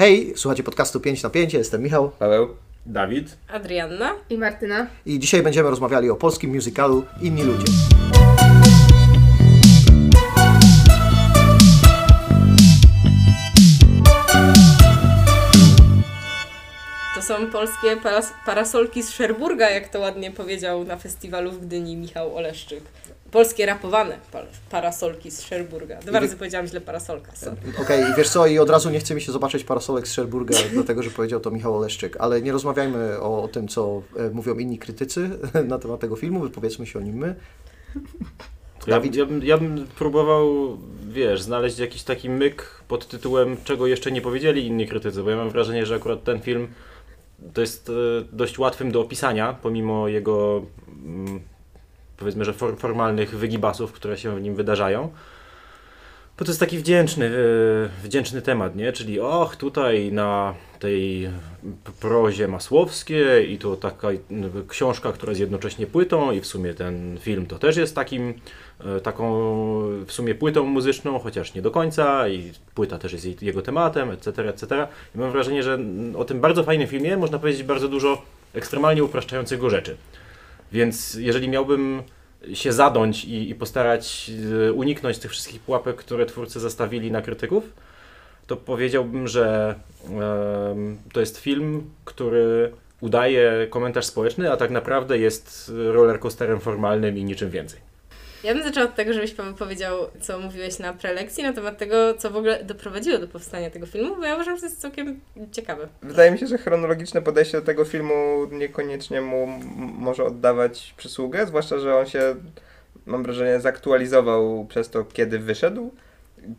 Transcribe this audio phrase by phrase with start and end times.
[0.00, 2.48] Hej, słuchajcie podcastu 5 na 5, jestem Michał Paweł.
[2.86, 3.36] Dawid.
[3.48, 4.14] Adrianna.
[4.30, 4.86] I Martyna.
[5.06, 7.64] i dzisiaj będziemy rozmawiali o polskim musicalu Inni Ludzie.
[17.14, 21.96] To są polskie paras parasolki z Szerburga, jak to ładnie powiedział na festiwalu w Gdyni
[21.96, 22.84] Michał Oleszczyk.
[23.30, 25.98] Polskie rapowane pa parasolki z Szerburga.
[25.98, 27.32] Dwa razy powiedziałam źle parasolka.
[27.82, 30.58] Okej, i wiesz co, i od razu nie chce mi się zobaczyć parasolek z Szerburga,
[30.72, 34.58] dlatego że powiedział to Michał Oleszczyk, ale nie rozmawiajmy o, o tym, co e, mówią
[34.58, 35.30] inni krytycy
[35.68, 37.34] na temat tego filmu, wypowiedzmy się o nim my.
[38.86, 44.12] Ja, ja, bym, ja bym próbował, wiesz, znaleźć jakiś taki myk pod tytułem czego jeszcze
[44.12, 46.68] nie powiedzieli inni krytycy, bo ja mam wrażenie, że akurat ten film
[47.54, 47.92] to jest e,
[48.32, 50.62] dość łatwym do opisania, pomimo jego
[51.04, 51.40] mm,
[52.20, 55.10] powiedzmy, że for, formalnych wygibasów, które się w nim wydarzają.
[56.38, 58.92] Bo to jest taki wdzięczny, e, wdzięczny temat, nie?
[58.92, 61.30] Czyli och, tutaj na tej
[62.00, 64.08] prozie masłowskiej i to taka
[64.68, 68.34] książka, która jest jednocześnie płytą i w sumie ten film to też jest takim,
[68.80, 69.24] e, taką
[70.06, 74.48] w sumie płytą muzyczną, chociaż nie do końca i płyta też jest jego tematem, etc.,
[74.48, 74.88] etc.
[75.14, 75.78] I mam wrażenie, że
[76.16, 78.22] o tym bardzo fajnym filmie można powiedzieć bardzo dużo
[78.54, 79.96] ekstremalnie upraszczających go rzeczy.
[80.72, 82.02] Więc jeżeli miałbym
[82.54, 84.30] się zadąć i, i postarać
[84.68, 87.64] e, uniknąć tych wszystkich pułapek, które twórcy zastawili na krytyków,
[88.46, 89.74] to powiedziałbym, że
[91.12, 97.50] to jest film, który udaje komentarz społeczny, a tak naprawdę jest rollercoasterem formalnym i niczym
[97.50, 97.89] więcej.
[98.44, 102.14] Ja bym zaczęła od tego, żebyś Paweł powiedział, co mówiłeś na prelekcji na temat tego,
[102.14, 105.20] co w ogóle doprowadziło do powstania tego filmu, bo ja uważam, że to jest całkiem
[105.52, 105.88] ciekawe.
[106.02, 111.78] Wydaje mi się, że chronologiczne podejście do tego filmu niekoniecznie mu może oddawać przysługę, zwłaszcza,
[111.78, 112.34] że on się,
[113.06, 115.90] mam wrażenie, zaktualizował przez to, kiedy wyszedł.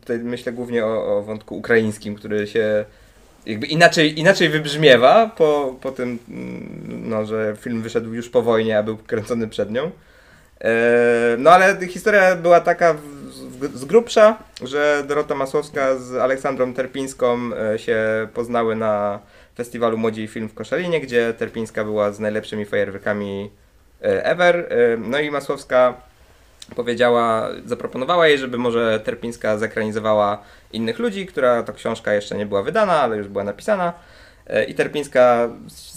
[0.00, 2.84] Tutaj myślę głównie o, o wątku ukraińskim, który się
[3.46, 8.78] jakby inaczej, inaczej wybrzmiewa po, po tym, mm, no, że film wyszedł już po wojnie,
[8.78, 9.90] a był kręcony przed nią.
[10.62, 12.94] E, No ale historia była taka
[13.74, 19.18] z grubsza, że Dorota Masłowska z Aleksandrą Terpińską e, się poznały na
[19.56, 23.50] festiwalu Młodzi Film w Koszalinie, gdzie Terpińska była z najlepszymi fajerwerkami
[24.02, 24.68] e, ever.
[24.98, 25.94] No i Masłowska
[26.76, 32.62] powiedziała, zaproponowała jej, żeby może Terpińska zekranizowała innych ludzi, która to książka jeszcze nie była
[32.62, 33.92] wydana, ale już była napisana.
[34.68, 35.48] I Terpińska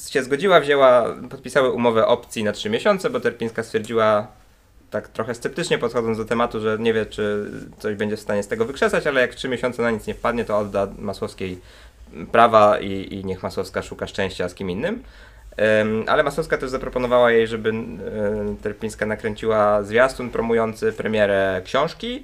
[0.09, 4.27] się zgodziła, wzięła, podpisały umowę opcji na 3 miesiące, bo Terpińska stwierdziła
[4.95, 8.47] tak trochę sceptycznie podchodząc do tematu, że nie wie, czy coś będzie w stanie z
[8.47, 11.59] tego wykrzesać, ale jak 3 miesiące na nic nie wpadnie, to odda Masłowskiej
[12.31, 15.03] prawa i, i niech Masłowska szuka szczęścia z kim innym.
[16.07, 17.73] Ale Masłowska też zaproponowała jej, żeby
[18.63, 22.23] Terpińska nakręciła zwiastun promujący premierę książki.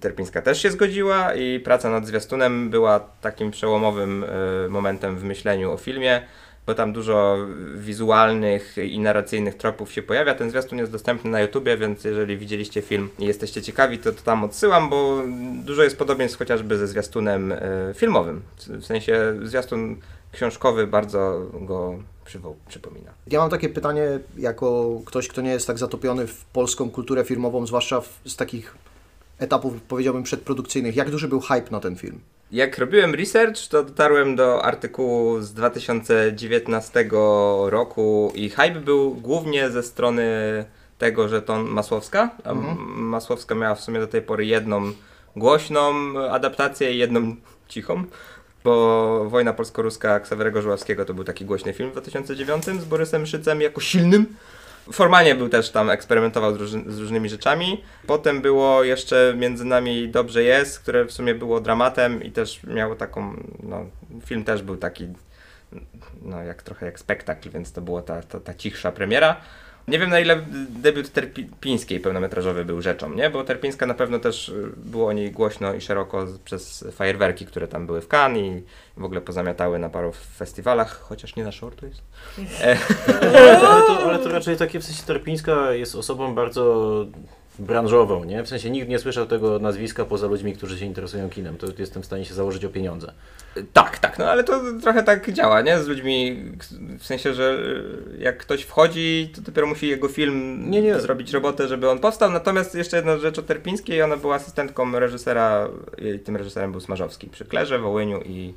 [0.00, 5.72] Terpińska też się zgodziła i praca nad zwiastunem była takim przełomowym e, momentem w myśleniu
[5.72, 6.22] o filmie,
[6.66, 7.36] bo tam dużo
[7.76, 10.34] wizualnych i narracyjnych tropów się pojawia.
[10.34, 14.22] Ten zwiastun jest dostępny na YouTubie, więc jeżeli widzieliście film i jesteście ciekawi, to, to
[14.22, 15.22] tam odsyłam, bo
[15.64, 17.58] dużo jest podobieństw chociażby ze zwiastunem e,
[17.94, 18.42] filmowym.
[18.68, 19.96] W sensie zwiastun
[20.32, 23.10] książkowy bardzo go przywo- przypomina.
[23.26, 27.66] Ja mam takie pytanie, jako ktoś, kto nie jest tak zatopiony w polską kulturę filmową,
[27.66, 28.74] zwłaszcza w, z takich
[29.38, 30.96] etapów, powiedziałbym, przedprodukcyjnych.
[30.96, 32.20] Jak duży był hype na ten film?
[32.54, 37.04] Jak robiłem research, to dotarłem do artykułu z 2019
[37.66, 40.24] roku i hype był głównie ze strony
[40.98, 42.30] tego, że to Masłowska.
[42.44, 42.76] A Mhm.
[43.02, 44.92] Masłowska miała w sumie do tej pory jedną
[45.36, 45.92] głośną
[46.30, 47.36] adaptację i jedną
[47.68, 48.04] cichą.
[48.64, 53.60] Bo Wojna Polsko-Ruska Ksawerego Żuławskiego to był taki głośny film w 2009 z Borysem Szycem
[53.60, 54.26] jako silnym.
[54.92, 57.84] Formalnie był też tam, eksperymentował z, z różnymi rzeczami.
[58.06, 62.94] Potem było jeszcze Między nami Dobrze jest, które w sumie było dramatem i też miało
[62.94, 63.86] taką, no,
[64.26, 65.08] film też był taki,
[66.22, 69.36] no, jak trochę jak spektakl, więc to była ta, ta, ta cichsza premiera.
[69.88, 73.30] Nie wiem na ile debiut Terpińskiej pełnometrażowy był rzeczą, nie?
[73.30, 77.68] Bo Terpińska na pewno też y, było o niej głośno i szeroko przez fajerwerki, które
[77.68, 78.62] tam były w Cannes i
[78.96, 82.02] w ogóle pozamiatały na paru festiwalach, chociaż nie na shortlist.
[82.60, 82.76] E,
[83.68, 87.06] Ale to, ale to raczej takie w sensie Terpińska jest osobą bardzo
[87.58, 88.42] branżową, nie?
[88.42, 91.56] W sensie nikt nie słyszał tego nazwiska poza ludźmi, którzy się interesują kinem.
[91.56, 93.12] To jestem w stanie się założyć o pieniądze.
[93.72, 95.78] Tak, tak, no ale to trochę tak działa, nie?
[95.78, 96.42] Z ludźmi,
[96.98, 97.58] w sensie, że
[98.14, 101.00] y, jak ktoś wchodzi, to dopiero musi jego film Nie, nie.
[101.00, 102.30] zrobić robotę, żeby on powstał.
[102.30, 105.68] Natomiast jeszcze jedna rzecz o Terpińskiej, ona była asystentką reżysera,
[106.24, 108.54] tym reżyserem był Smarzowski przy Klerze, Wołyniu i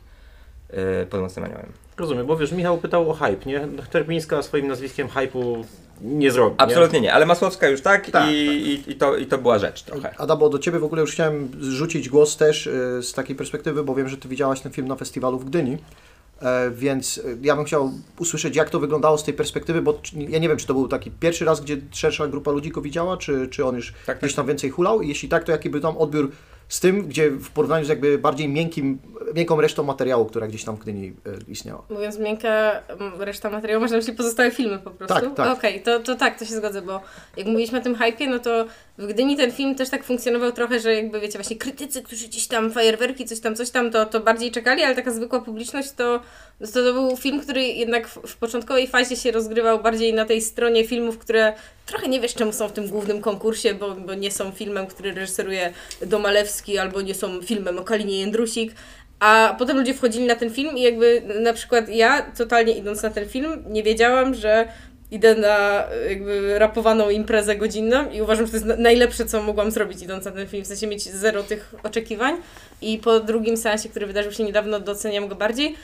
[1.04, 1.72] y, Pod Mocnym Aniołem.
[1.98, 3.68] Rozumiem, bo wiesz, Michał pytał o hype, nie?
[3.92, 5.64] Terpińska swoim nazwiskiem hype'u
[6.02, 6.52] nie zrobi.
[6.56, 6.62] nie?
[6.62, 9.84] Absolutnie nie, ale Masłowska już tak, Tak, i, I, i, to, i to była rzecz
[9.84, 10.14] trochę.
[10.18, 13.84] Ada, bo do Ciebie w ogóle już chciałem rzucić głos też y, z takiej perspektywy,
[13.84, 15.78] bo wiem, że Ty widziałaś ten film na festiwalu w Gdyni.
[16.42, 20.40] E, Więc y, ja bym chciał usłyszeć, jak to wyglądało z tej perspektywy, bo ja
[20.40, 23.48] nie wiem, czy to był taki pierwszy raz, gdzie szersza grupa ludzi go widziała, czy,
[23.48, 24.36] czy on już Tak, gdzieś tak.
[24.36, 25.02] tam więcej hulał.
[25.02, 26.32] I jeśli tak, to jaki był tam odbiór
[26.69, 29.00] z tym, gdzie w porównaniu z jakby bardziej miękkim,
[29.36, 31.84] miękką resztą materiału, która gdzieś tam w Gdyni e, istniała.
[31.90, 32.81] Mówiąc miękka
[33.19, 35.16] reszta materiału, można myśleć pozostałe filmy po prostu.
[35.16, 35.58] Tak, tak.
[35.58, 37.02] Okej, to, to tak, to się zgodzę, bo
[37.38, 38.66] jak mówiliśmy o tym hypie, no to
[38.98, 42.48] w Gdyni ten film też tak funkcjonował trochę, że jakby wiecie, właśnie krytycy, którzy gdzieś
[42.48, 46.22] tam fajerwerki, coś tam, coś tam, to, to bardziej czekali, ale taka zwykła publiczność to,
[46.59, 50.42] to, to był film, który jednak w, w początkowej fazie się rozgrywał bardziej na tej
[50.42, 51.54] stronie filmów, które
[51.86, 55.13] trochę nie wiesz czemu są w tym głównym konkursie, bo, bo nie są filmem, który
[55.13, 55.74] reżyseruje
[56.06, 58.71] Domalewski, albo nie są filmem o Kalinie Jędrusik,
[59.19, 63.09] a potem ludzie wchodzili na ten film i jakby na przykład ja totalnie idąc na
[63.09, 64.68] ten film nie wiedziałam, że
[65.12, 69.71] idę na jakby rapowaną imprezę godzinną i uważam, że to jest na- najlepsze, co mogłam
[69.71, 72.36] zrobić idąc na ten film, w sensie mieć zero tych oczekiwań
[72.81, 75.75] i po drugim seansie, który wydarzył się niedawno, doceniam go bardziej.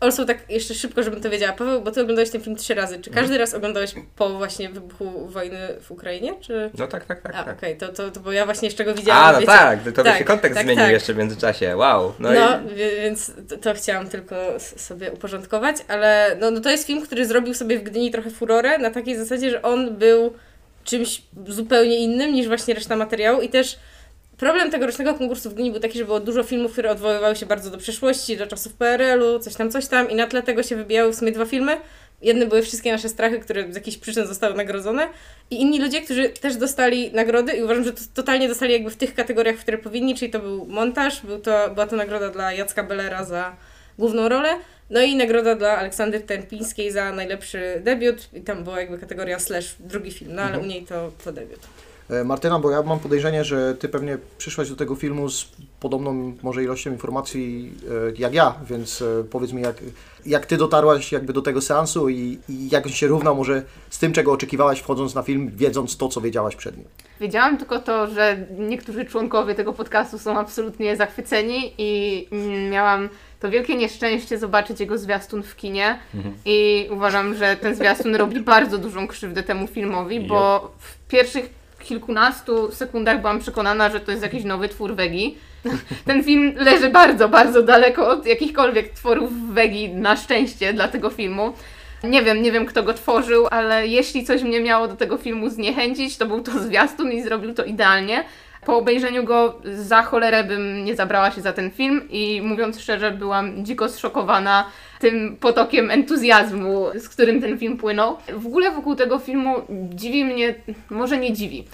[0.00, 1.52] Also tak jeszcze szybko, żebym to wiedziała.
[1.52, 2.98] Paweł, bo ty oglądałeś ten film trzy razy.
[2.98, 6.70] Czy każdy raz oglądałeś po właśnie wybuchu wojny w Ukrainie, czy...
[6.78, 7.34] No tak, tak, tak.
[7.34, 7.56] A, tak.
[7.56, 9.24] okej, to, to, to bo ja właśnie jeszcze go widziałam.
[9.24, 9.52] A, no wiecie.
[9.52, 10.92] tak, to, by Tak, się kontekst tak, zmienił tak.
[10.92, 11.76] jeszcze w międzyczasie.
[11.76, 12.14] Wow.
[12.18, 16.86] No, No, i więc to, to chciałam tylko sobie uporządkować, ale no, no to jest
[16.86, 20.34] film, który zrobił sobie w Gdyni trochę furorę na takiej zasadzie, że on był
[20.84, 23.78] czymś zupełnie innym niż właśnie reszta materiału i też
[24.40, 27.70] problem tegorocznego konkursu w Gdyni był taki, że było dużo filmów, które odwoływały się bardzo
[27.70, 31.12] do przeszłości, do czasów PRL-u, coś tam, coś tam i na tle tego się wybijały
[31.12, 31.76] w sumie dwa filmy.
[32.22, 35.08] Jedne były Wszystkie nasze strachy, które z jakichś przyczyn zostały nagrodzone
[35.50, 38.96] i inni ludzie, którzy też dostali nagrody i uważam, że to totalnie dostali jakby w
[38.96, 42.52] tych kategoriach, w które powinni, czyli to był montaż, był to, była to nagroda dla
[42.52, 43.56] Jacka Bellera za
[43.98, 44.56] główną rolę,
[44.90, 49.76] no i nagroda dla Aleksandry Terpińskiej za najlepszy debiut i tam była jakby kategoria slash
[49.80, 51.60] drugi film, no ale u niej to, to debiut.
[52.10, 55.48] E, Martyna, bo ja mam podejrzenie, że Ty pewnie przyszłaś do tego filmu z
[55.80, 57.72] podobną może ilością informacji
[58.08, 59.76] e, jak ja, więc e, powiedz mi, jak,
[60.26, 64.12] jak Ty dotarłaś jakby do tego seansu i, i jak się równał może z tym,
[64.12, 66.86] czego oczekiwałaś wchodząc na film, wiedząc to, co wiedziałaś przed nim.
[67.20, 73.08] Wiedziałam tylko to, że niektórzy członkowie tego podcastu są absolutnie zachwyceni i mm, miałam
[73.40, 75.98] to wielkie nieszczęście zobaczyć jego zwiastun w kinie
[76.44, 82.72] i uważam, że ten zwiastun robi bardzo dużą krzywdę temu filmowi, bo w pierwszych kilkunastu
[82.72, 85.38] sekundach byłam przekonana, że to jest jakiś nowy twór Wegi.
[86.04, 91.52] Ten film leży bardzo, bardzo daleko od jakichkolwiek tworów Wegi, na szczęście dla tego filmu.
[92.04, 95.48] Nie wiem, nie wiem kto go tworzył, ale jeśli coś mnie miało do tego filmu
[95.48, 98.24] zniechęcić, to był to zwiastun i zrobił to idealnie.
[98.66, 103.10] Po obejrzeniu go za cholerę bym nie zabrała się za ten film i mówiąc szczerze,
[103.10, 104.64] byłam dziko zszokowana
[105.00, 108.16] tym potokiem entuzjazmu, z którym ten film płynął.
[108.32, 109.54] W ogóle wokół tego filmu
[109.94, 110.54] dziwi mnie,
[110.90, 111.64] może nie dziwi,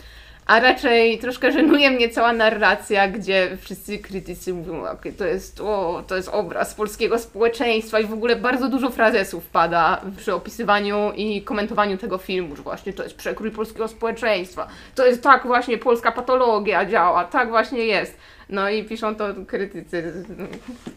[0.46, 6.05] a raczej troszkę żenuje mnie cała narracja, gdzie wszyscy krytycy mówią, okay, to, jest, o,
[6.06, 11.43] to jest obraz polskiego społeczeństwa i w ogóle bardzo dużo frazesów pada przy opisywaniu i
[11.43, 16.12] komentowaniu tego filmu, że właśnie to jest przekrój polskiego społeczeństwa, to jest tak właśnie polska
[16.12, 18.17] patologia działa, tak właśnie jest.
[18.48, 20.12] No i piszą to krytycy,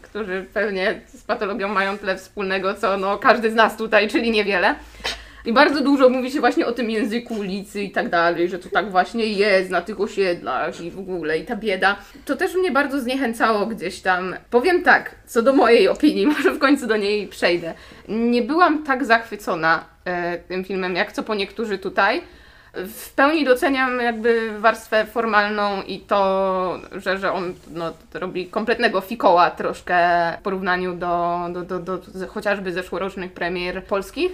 [0.02, 4.74] którzy pewnie z patologią mają tyle wspólnego, co no, każdy z nas tutaj, czyli niewiele.
[5.44, 8.68] I bardzo dużo mówi się właśnie o tym języku ulicy i tak dalej, że to
[8.68, 11.96] tak właśnie jest na tych osiedlach i w ogóle i ta bieda.
[12.24, 14.34] To też mnie bardzo zniechęcało gdzieś tam.
[14.50, 17.74] Powiem tak, co do mojej opinii, może w końcu do niej przejdę.
[18.08, 22.22] Nie byłam tak zachwycona e, tym filmem, jak co po niektórzy tutaj.
[22.74, 29.50] W pełni doceniam jakby warstwę formalną i to, że, że on no, robi kompletnego fikoła
[29.50, 29.98] troszkę
[30.40, 34.32] w porównaniu do, do, do, do, chociażby zeszłorocznych premier polskich.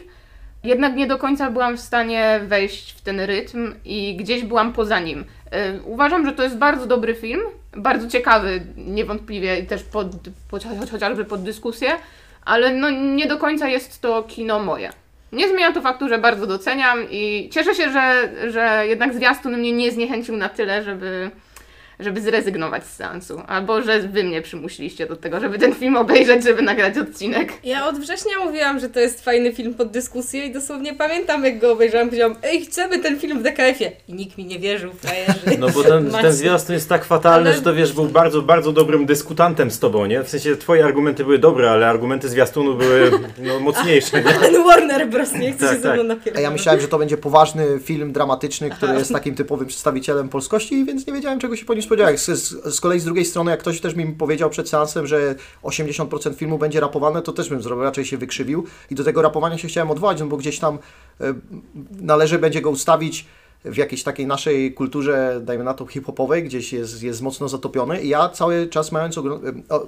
[0.64, 5.00] Jednak nie do końca byłam w stanie wejść w ten rytm i gdzieś byłam poza
[5.00, 5.19] nim.
[5.52, 7.40] Yy, Uważam, że to jest bardzo dobry film,
[7.76, 10.07] bardzo ciekawy, niewątpliwie i też pod,
[10.90, 11.90] chociażby pod dyskusję,
[12.45, 14.93] ale no nie do końca jest to kino moje.
[15.33, 19.73] Nie zmienia to faktu, że bardzo doceniam i cieszę się, że, że jednak zwiastun mnie
[19.73, 21.30] nie zniechęcił na tyle, żeby,
[22.00, 23.43] żeby zrezygnować z seansu.
[23.47, 27.53] Albo że wy mnie przymusiliście do tego, żeby ten film obejrzeć, żeby nagrać odcinek.
[27.65, 31.59] Ja od września mówiłam, że to jest fajny film pod dyskusję i dosłownie pamiętam, jak
[31.59, 33.93] go obejrzałam, powiedziałam, ej, chcemy ten film w DKF-ie.
[34.09, 35.59] I nikt mi nie wierzył, frajerzy.
[35.59, 38.73] No bo ten, ten zwiastun jest tak fatalny, Ale- że to wiesz, był bardzo, bardzo
[38.73, 40.23] dobrym dyskutantem z tobą, nie?
[40.23, 44.33] W sensie twoje argumenty były dobre, ale argumenty zwiastunu były no, mocniejsze, nie?
[44.33, 45.33] Ten Warner Bros.
[45.33, 46.19] nie chce Tak, się ze mną tak.
[46.19, 46.38] napierać.
[46.38, 50.85] A ja myślałem, że to będzie poważny film dramatyczny, który jest takim typowym przedstawicielem polskości,
[50.85, 52.26] więc nie wiedziałem, czego się po nim jak z,
[52.75, 56.59] z, kolei z drugiej strony, jak ktoś też mi powiedział przed seansem, że 80% filmu
[56.59, 58.64] będzie rapowane, to też bym zrobił, raczej się wykrzywił.
[58.90, 60.78] I do tego rapowania się chciałem odwołać, no bo gdzieś tam
[61.21, 61.35] e,
[62.00, 63.26] należy będzie go ustawić
[63.64, 68.09] w jakiejś takiej naszej kulturze, dajmy na to hip-hopowej, gdzieś jest, jest mocno zatopiony i
[68.09, 69.23] ja cały czas mając, e,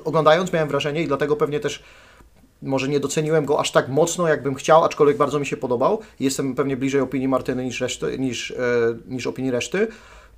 [0.05, 1.83] oglądając miałem wrażenie i dlatego pewnie też
[2.63, 6.01] może nie doceniłem go aż tak mocno, jakbym chciał, aczkolwiek bardzo mi się podobał.
[6.21, 8.55] Jestem pewnie bliżej opinii Martyny niż, reszty, niż, e,
[9.07, 9.89] niż opinii reszty.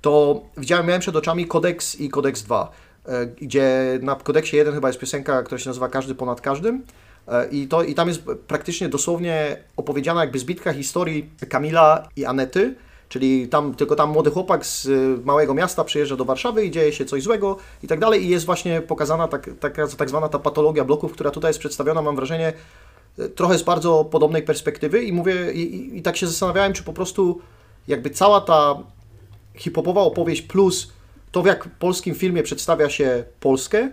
[0.01, 2.71] To widziałem, miałem przed oczami Kodeks i Kodeks 2,
[3.05, 6.83] e, gdzie na Kodeksie 1 chyba jest piosenka, która się nazywa Każdy ponad każdym.
[7.27, 12.75] E, I, to, I tam jest praktycznie dosłownie opowiedziana jakby zbitka historii Kamila i Anety,
[13.11, 16.93] Czyli tam, tylko tam młody chłopak z y, małego miasta przyjeżdża do Warszawy i dzieje
[16.93, 18.23] się coś złego i tak dalej.
[18.23, 22.01] I jest właśnie pokazana tak, taka tak zwana ta patologia bloków, która tutaj jest przedstawiona,
[22.01, 22.53] mam wrażenie,
[23.35, 25.03] trochę z bardzo podobnej perspektywy.
[25.03, 27.41] I mówię, i, i, i tak się zastanawiałem, czy po prostu
[27.87, 28.77] jakby cała ta
[29.55, 30.91] hip-hopowa opowieść plus
[31.31, 33.89] to, w jak w polskim filmie przedstawia się Polskę,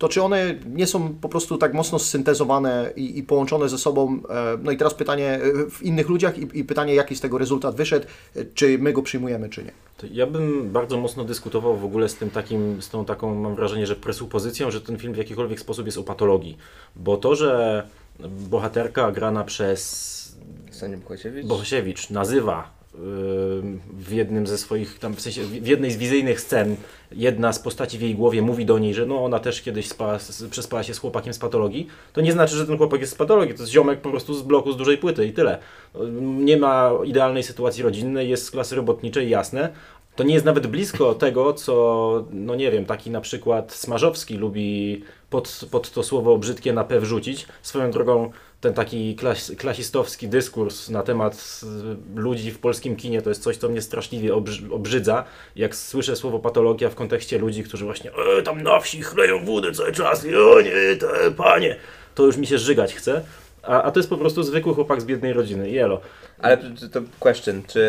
[0.00, 4.20] to czy one nie są po prostu tak mocno syntezowane i, i połączone ze sobą?
[4.30, 7.38] E, No i teraz pytanie e, w innych ludziach i, i pytanie, jaki z tego
[7.38, 9.72] rezultat wyszedł, e, czy my go przyjmujemy, czy nie.
[9.96, 13.54] To ja bym bardzo mocno dyskutował w ogóle z tym takim, z tą taką, mam
[13.54, 16.56] wrażenie, że presupozycją, że ten film w jakikolwiek sposób jest o patologii.
[16.96, 17.86] Bo to, że
[18.28, 20.10] bohaterka grana przez
[20.96, 21.46] Buchosiewicz?
[21.46, 26.76] Bohosiewicz nazywa w jednym ze swoich, tam w sensie w jednej z wizyjnych scen,
[27.12, 30.18] jedna z postaci w jej głowie mówi do niej, że no ona też kiedyś spała,
[30.50, 33.54] przespała się z chłopakiem z patologii, to nie znaczy, że ten chłopak jest z patologii,
[33.54, 35.58] to jest ziomek po prostu z bloku z dużej płyty i tyle.
[36.20, 39.68] Nie ma idealnej sytuacji rodzinnej, jest z klasy robotniczej, jasne.
[40.16, 45.02] To nie jest nawet blisko tego, co, no nie wiem, taki na przykład Smarzowski lubi
[45.30, 47.46] pod, pod to słowo brzydkie na P wrzucić.
[47.62, 51.60] Swoją drogą ten taki klas, klasistowski dyskurs na temat
[52.14, 55.24] ludzi w polskim kinie to jest coś, co mnie straszliwie obrzy, obrzydza.
[55.56, 59.72] Jak słyszę słowo patologia w kontekście ludzi, którzy właśnie e, tam na wsi chleją wódę
[59.72, 61.76] cały czas i o nie, te panie,
[62.14, 63.22] to już mi się żygać chce.
[63.62, 66.00] A, a to jest po prostu zwykły chłopak z biednej rodziny, jelo.
[66.42, 67.80] Ale to- to question, czy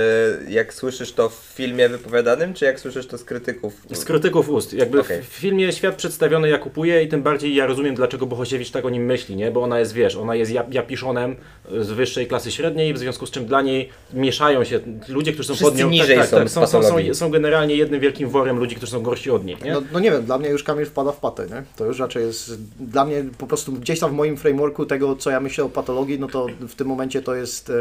[0.50, 3.74] jak słyszysz to w filmie wypowiadanym, czy jak słyszysz to z krytyków?
[3.94, 4.74] Z krytyków ust.
[4.74, 5.22] Jakby Okej.
[5.22, 8.90] w filmie świat przedstawiony ja kupuję i tym bardziej ja rozumiem, dlaczego Bohosiewicz tak o
[8.90, 9.52] nim myśli, nie?
[9.52, 11.36] Bo ona jest, wiesz, ona jest ja- japiszonem
[11.80, 15.54] z wyższej klasy średniej, w związku z czym dla niej mieszają się ludzie, którzy są
[15.56, 15.90] Wszyscy pod nią.
[15.90, 19.02] niżej tak, tak, są tak, są, są, są generalnie jednym wielkim worem ludzi, którzy są
[19.04, 19.72] gorsi od niej, nie?
[19.74, 21.64] No, no nie wiem, dla mnie już Kamil wpada w patę, nie?
[21.76, 25.30] To już raczej jest, dla mnie po prostu gdzieś tam w moim frameworku tego, co
[25.30, 27.70] ja myślę o patologii, no to w tym momencie to jest...
[27.70, 27.74] E,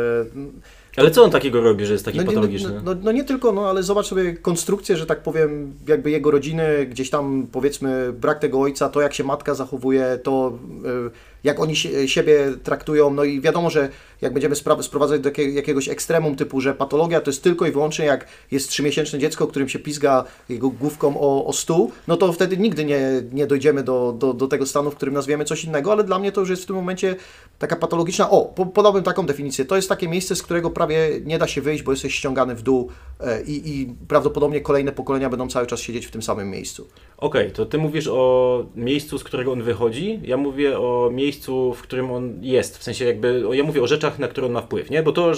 [0.97, 2.70] Ale co on takiego robi, że jest taki no, patologiczny?
[2.70, 6.30] No, no, no nie tylko, no ale zobacz sobie konstrukcję, że tak powiem, jakby jego
[6.30, 10.59] rodziny, gdzieś tam powiedzmy brak tego ojca, to jak się matka zachowuje, to
[11.06, 11.11] y,
[11.44, 13.88] jak oni siebie traktują, no i wiadomo, że
[14.20, 18.04] jak będziemy sprowadzać do jakie- jakiegoś ekstremum typu, że patologia to jest tylko i wyłącznie
[18.04, 22.56] jak jest trzymiesięczne dziecko, którym się pizga jego główką o, o stół, no to wtedy
[22.56, 23.00] nigdy nie,
[23.32, 26.32] nie dojdziemy do, do, do tego stanu, w którym nazwiemy coś innego, ale dla mnie
[26.32, 27.16] to już jest w tym momencie
[27.59, 31.38] taka patologiczna, o, po, podałbym taką definicję, to jest takie miejsce, z którego prawie nie
[31.38, 32.88] da się wyjść, bo jesteś ściągany w dół
[33.20, 36.88] e, i, i prawdopodobnie kolejne pokolenia będą cały czas siedzieć w tym samym miejscu.
[37.16, 41.29] Okej, to ty mówisz o miejscu, z którego on wychodzi, ja mówię o miejscu,
[41.75, 44.62] w którym on jest, w sensie jakby, ja mówię o rzeczach, na które on ma
[44.62, 45.02] wpływ, nie?
[45.02, 45.32] Bo to,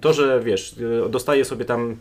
[0.00, 0.74] to, że wiesz,
[1.10, 1.96] dostaje sobie tam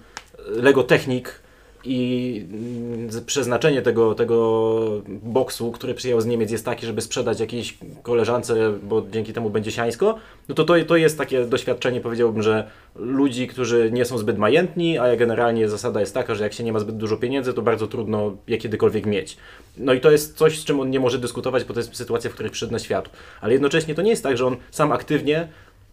[0.48, 1.42] Lego Technik
[1.84, 7.78] i mm, przeznaczenie tego, tego boksu, który przyjechał z Niemiec jest taki, żeby sprzedać jakiejś
[8.04, 10.16] koleżance, bo dzięki temu będzie siańsko,
[10.50, 14.98] no to, to to jest takie doświadczenie, powiedziałbym, że ludzi, którzy nie są zbyt majętni,
[14.98, 17.88] a generalnie zasada jest taka, że jak się nie ma zbyt dużo pieniędzy, to bardzo
[17.88, 19.38] trudno je kiedykolwiek mieć.
[19.78, 22.30] No i to jest coś, z czym on nie może dyskutować, bo to jest sytuacja,
[22.30, 23.10] w której przyszedł na świat.
[23.42, 25.48] Ale jednocześnie to nie jest tak, że on sam aktywnie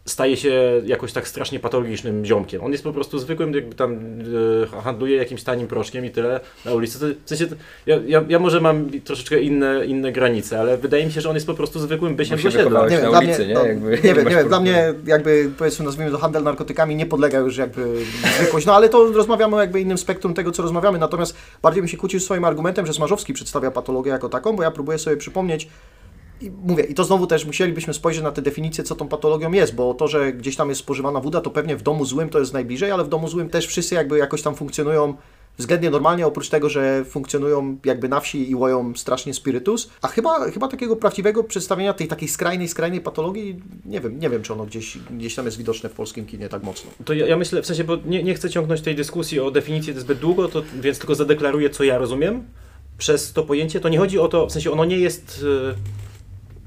[0.06, 2.64] staje się jakoś tak strasznie patologicznym ziomkiem.
[2.64, 3.98] On jest po prostu zwykłym, jakby tam
[4.72, 7.16] e, handluje jakimś tanim proszkiem i tyle na ulicy.
[7.24, 7.46] W sensie,
[7.86, 11.34] ja, ja, ja może mam troszeczkę inne, inne granice, ale wydaje mi się, że on
[11.34, 12.64] jest po prostu zwykłym bysiem z osiedla.
[12.64, 13.54] wychowałeś na dla ulicy, mnie, nie?
[13.54, 16.96] no, Jakby nie nie wiem, nie wiem, dla mnie jakby powiedzmy nazwijmy to handel narkotykami
[16.96, 17.96] nie podlega już jakby
[18.38, 21.88] zwykłość, no ale to rozmawiamy o jakby innym spektrum tego, co rozmawiamy, natomiast bardziej bym
[21.88, 25.16] się kłócił z swoim argumentem, że Smarzowski przedstawia patologię jako taką, bo ja próbuję sobie
[25.16, 25.68] przypomnieć
[26.40, 29.74] i mówię, i to znowu też musielibyśmy spojrzeć na tę definicję, co tą patologią jest,
[29.74, 32.52] bo to, że gdzieś tam jest spożywana woda, to pewnie w domu złym to jest
[32.52, 35.14] najbliżej, ale w domu złym też wszyscy jakby jakoś tam funkcjonują
[35.58, 40.50] względnie normalnie, oprócz tego, że funkcjonują jakby na wsi i łoją strasznie spirytus, a chyba,
[40.50, 44.66] chyba takiego prawdziwego przedstawienia tej takiej skrajnej, skrajnej patologii, nie wiem, nie wiem, czy ono
[44.66, 46.90] gdzieś, gdzieś tam jest widoczne w polskim kinie tak mocno.
[47.04, 50.00] To ja, ja myślę, w sensie, bo nie, nie chcę ciągnąć tej dyskusji o definicję
[50.00, 52.44] zbyt długo, to, więc tylko zadeklaruję, co ja rozumiem
[52.98, 53.80] przez to pojęcie.
[53.80, 56.05] To nie chodzi o to, w sensie ono nie jest e,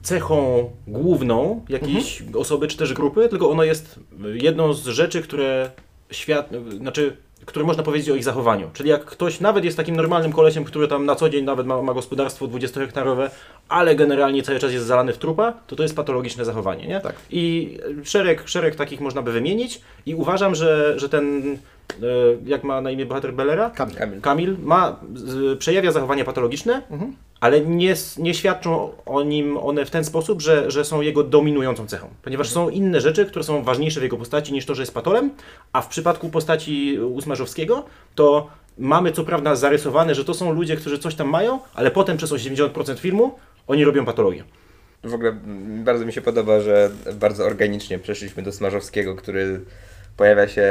[0.01, 3.99] cechą główną jakiejś osoby czy też grupy, tylko ono jest
[4.33, 5.71] jedną z rzeczy, które
[6.11, 8.69] świat, znaczy który można powiedzieć o ich zachowaniu.
[8.73, 11.81] Czyli jak ktoś nawet jest takim normalnym kolesiem, który tam na co dzień nawet ma,
[11.81, 13.29] ma gospodarstwo 20-hektarowe,
[13.69, 17.01] ale generalnie cały czas jest zalany w trupa, to to jest patologiczne zachowanie, nie?
[17.01, 17.15] Tak.
[17.31, 21.57] I szereg, szereg takich można by wymienić i uważam, że, że ten,
[22.03, 22.05] e,
[22.45, 23.69] jak ma na imię bohater Bellera?
[23.69, 23.95] Kamil.
[23.95, 24.21] Kamil.
[24.21, 24.99] Kamil ma,
[25.59, 27.13] przejawia zachowania patologiczne, Mhm.
[27.39, 31.87] Ale nie, nie świadczą o nim one w ten sposób, że, że są jego dominującą
[31.87, 32.07] cechą.
[32.21, 35.31] Ponieważ są inne rzeczy, które są ważniejsze w jego postaci niż to, że jest patolem,
[35.73, 40.99] a w przypadku postaci Usmarzowskiego to mamy co prawda zarysowane, że to są ludzie, którzy
[40.99, 43.35] coś tam mają, ale potem przez 80% filmu
[43.67, 44.43] oni robią patologię.
[45.03, 45.35] W ogóle
[45.83, 49.61] bardzo mi się podoba, że bardzo organicznie przeszliśmy do Smarzowskiego, który
[50.17, 50.67] pojawia się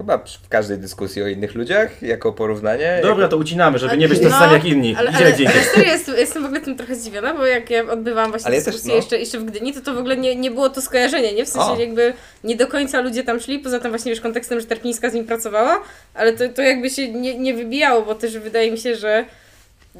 [0.00, 3.00] chyba przy- w każdej dyskusji o innych ludziach, jako porównanie.
[3.02, 4.96] Dobra, to ucinamy, żeby nie być No, sami jak inni.
[4.98, 5.50] Ale, ale, serio,
[5.86, 8.74] jestem, jestem w ogóle tym trochę zdziwiona, bo jak ja odbywałam właśnie Ale ja też,
[8.74, 8.96] dyskusję no.
[8.96, 11.44] jeszcze, jeszcze w Gdyni, to to w ogóle nie, nie było to skojarzenie, nie?
[11.44, 11.80] W sensie O.
[11.80, 12.12] jakby
[12.44, 15.24] nie do końca ludzie tam szli, poza tym właśnie wiesz kontekstem, że Terpińska z nim
[15.26, 15.82] pracowała,
[16.14, 19.24] ale to, to jakby się nie, nie wybijało, bo też wydaje mi się, że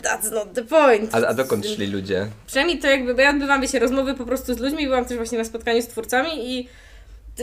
[0.03, 1.15] that's not the point.
[1.15, 2.27] A, a dokąd szli ludzie?
[2.47, 5.39] Przynajmniej to jakby, bo ja odbywam, wiecie, rozmowy po prostu z ludźmi, byłam też właśnie
[5.39, 6.69] na spotkaniu z twórcami i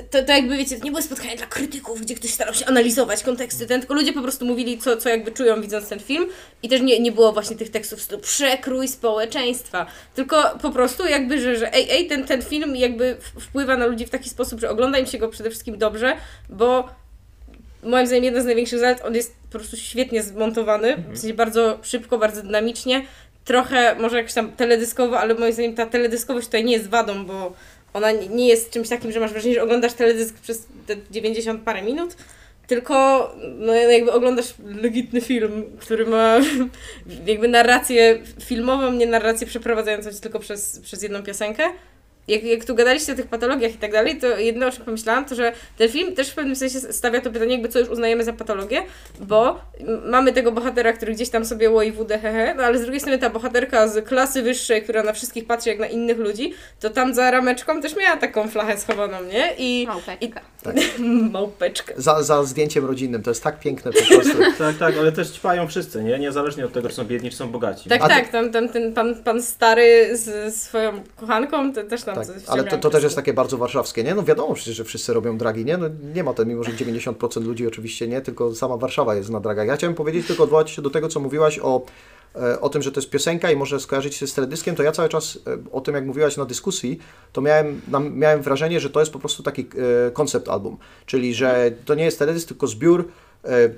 [0.03, 3.23] to, to, jakby, wiecie, to nie były spotkania dla krytyków, gdzie ktoś starał się analizować
[3.23, 6.25] konteksty, ten, tylko ludzie po prostu mówili, co, co jakby czują widząc ten film.
[6.63, 9.85] I też nie, nie było właśnie tych tekstów stylu przekrój społeczeństwa,
[10.15, 14.05] tylko po prostu jakby, że, że ej, ej, ten, ten film jakby wpływa na ludzi
[14.05, 16.17] w taki sposób, że ogląda im się go przede wszystkim dobrze,
[16.49, 16.89] bo
[17.83, 21.79] moim zdaniem jeden z największych zalet, on jest po prostu świetnie zmontowany, w sensie bardzo
[21.81, 23.05] szybko, bardzo dynamicznie,
[23.45, 27.53] trochę może jakoś tam teledyskowo, ale moim zdaniem ta teledyskowość tutaj nie jest wadą, bo
[27.97, 31.81] ona nie- jest czymś takim, że masz wrażenie, że oglądasz teledysk przez te 90 parę
[31.81, 32.15] minut,
[32.67, 32.95] tylko
[33.57, 36.39] no, jakby oglądasz legitny film, który ma
[37.25, 41.63] jakby narrację filmową, nie narrację przeprowadzającą się tylko przez, przez jedną piosenkę.
[42.27, 45.25] Jak, jak tu gadaliście o tych patologiach i tak dalej, to jedno o czym pomyślałam,
[45.25, 48.23] to że ten film też w pewnym sensie stawia to pytanie, jakby co już uznajemy
[48.23, 48.81] za patologię,
[49.19, 49.59] bo
[50.05, 53.17] mamy tego bohatera, który gdzieś tam sobie łoi wódę, hehe, no ale z drugiej strony
[53.17, 57.13] ta bohaterka z klasy wyższej, która na wszystkich patrzy jak na innych ludzi, to tam
[57.13, 59.53] za rameczką też miała taką flachę schowaną, nie?
[59.57, 60.41] I Małpeczka.
[61.31, 61.93] małpeczkę.
[61.97, 64.37] Za, za zdjęciem rodzinnym, to jest tak piękne po prostu.
[64.57, 66.19] Tak, tak, ale też ćpają wszyscy, nie?
[66.19, 67.89] Niezależnie od tego, czy są biedni, czy są bogaci.
[67.89, 72.03] Tak, A ty- tak, tam, tam ten pan, pan stary z swoją kochanką to też
[72.03, 74.15] tam Tak, ale to, to też jest takie bardzo warszawskie, nie?
[74.15, 75.77] No wiadomo przecież, że wszyscy robią dragi, nie?
[75.77, 79.39] No nie ma to, mimo że 90% ludzi oczywiście nie, tylko sama Warszawa jest na
[79.39, 79.67] dragach.
[79.67, 81.85] Ja chciałem powiedzieć, tylko odwołać się do tego, co mówiłaś o,
[82.35, 84.91] e, o tym, że to jest piosenka i może skojarzyć się z teledyskiem, to ja
[84.91, 86.99] cały czas e, o tym, jak mówiłaś na dyskusji,
[87.33, 89.61] to miałem, miałem wrażenie, że to jest po prostu taki
[90.07, 93.07] e, koncept album, czyli że to nie jest teledysk, tylko zbiór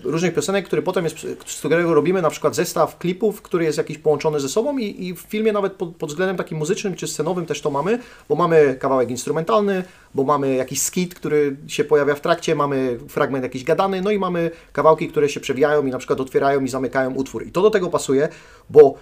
[0.04, 3.98] różnych piosenek, który potem jest, z którego robimy na przykład zestaw klipów, który jest jakiś
[3.98, 7.46] połączony ze sobą i, i w filmie nawet pod, pod względem takim muzycznym czy scenowym
[7.46, 9.84] też to mamy, bo mamy kawałek instrumentalny,
[10.16, 14.20] bo mamy jakiś skit, który się pojawia w trakcie, mamy fragment jakiś gadany, no i
[14.20, 17.48] mamy kawałki, które się przewijają i na przykład otwierają i zamykają utwór.
[17.48, 18.30] I to do tego pasuje,
[18.70, 18.96] bo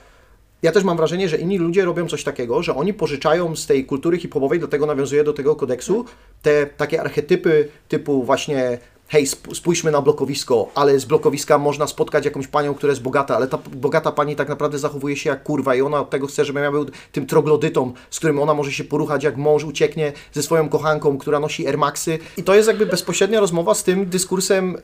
[0.61, 3.85] ja też mam wrażenie, że inni ludzie robią coś takiego, że oni pożyczają z tej
[3.85, 6.05] kultury hip-hopowej, dlatego nawiązuję do tego kodeksu,
[6.41, 12.25] te takie archetypy typu właśnie hej, sp- spójrzmy na blokowisko, ale z blokowiska można spotkać
[12.25, 15.75] jakąś panią, która jest bogata, ale ta bogata pani tak naprawdę zachowuje się jak kurwa
[15.75, 18.83] i ona od tego chce, żebym ja był tym troglodytą, z którym ona może się
[18.83, 22.19] poruchać, jak mąż ucieknie ze swoją kochanką, która nosi Air Maxy.
[22.37, 24.77] I to jest jakby bezpośrednia rozmowa z tym dyskursem,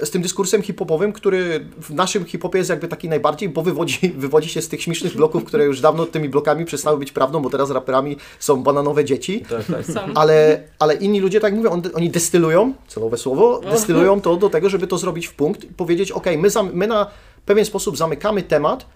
[0.00, 4.12] e, z tym dyskursem hip-hopowym, który w naszym hip-hopie jest jakby taki najbardziej, bo wywodzi,
[4.16, 7.50] wywodzi się z tych śmiesznych bloków, które już dawno tymi blokami przestały być prawdą, bo
[7.50, 9.44] teraz raperami są bananowe dzieci.
[9.50, 10.04] Tak, tak.
[10.14, 14.68] Ale, ale inni ludzie tak mówią, on, oni destylują, celowe słowo, destylują to do tego,
[14.68, 17.06] żeby to zrobić w punkt i powiedzieć, ok, my, zam, my na
[17.46, 18.86] pewien sposób zamykamy temat,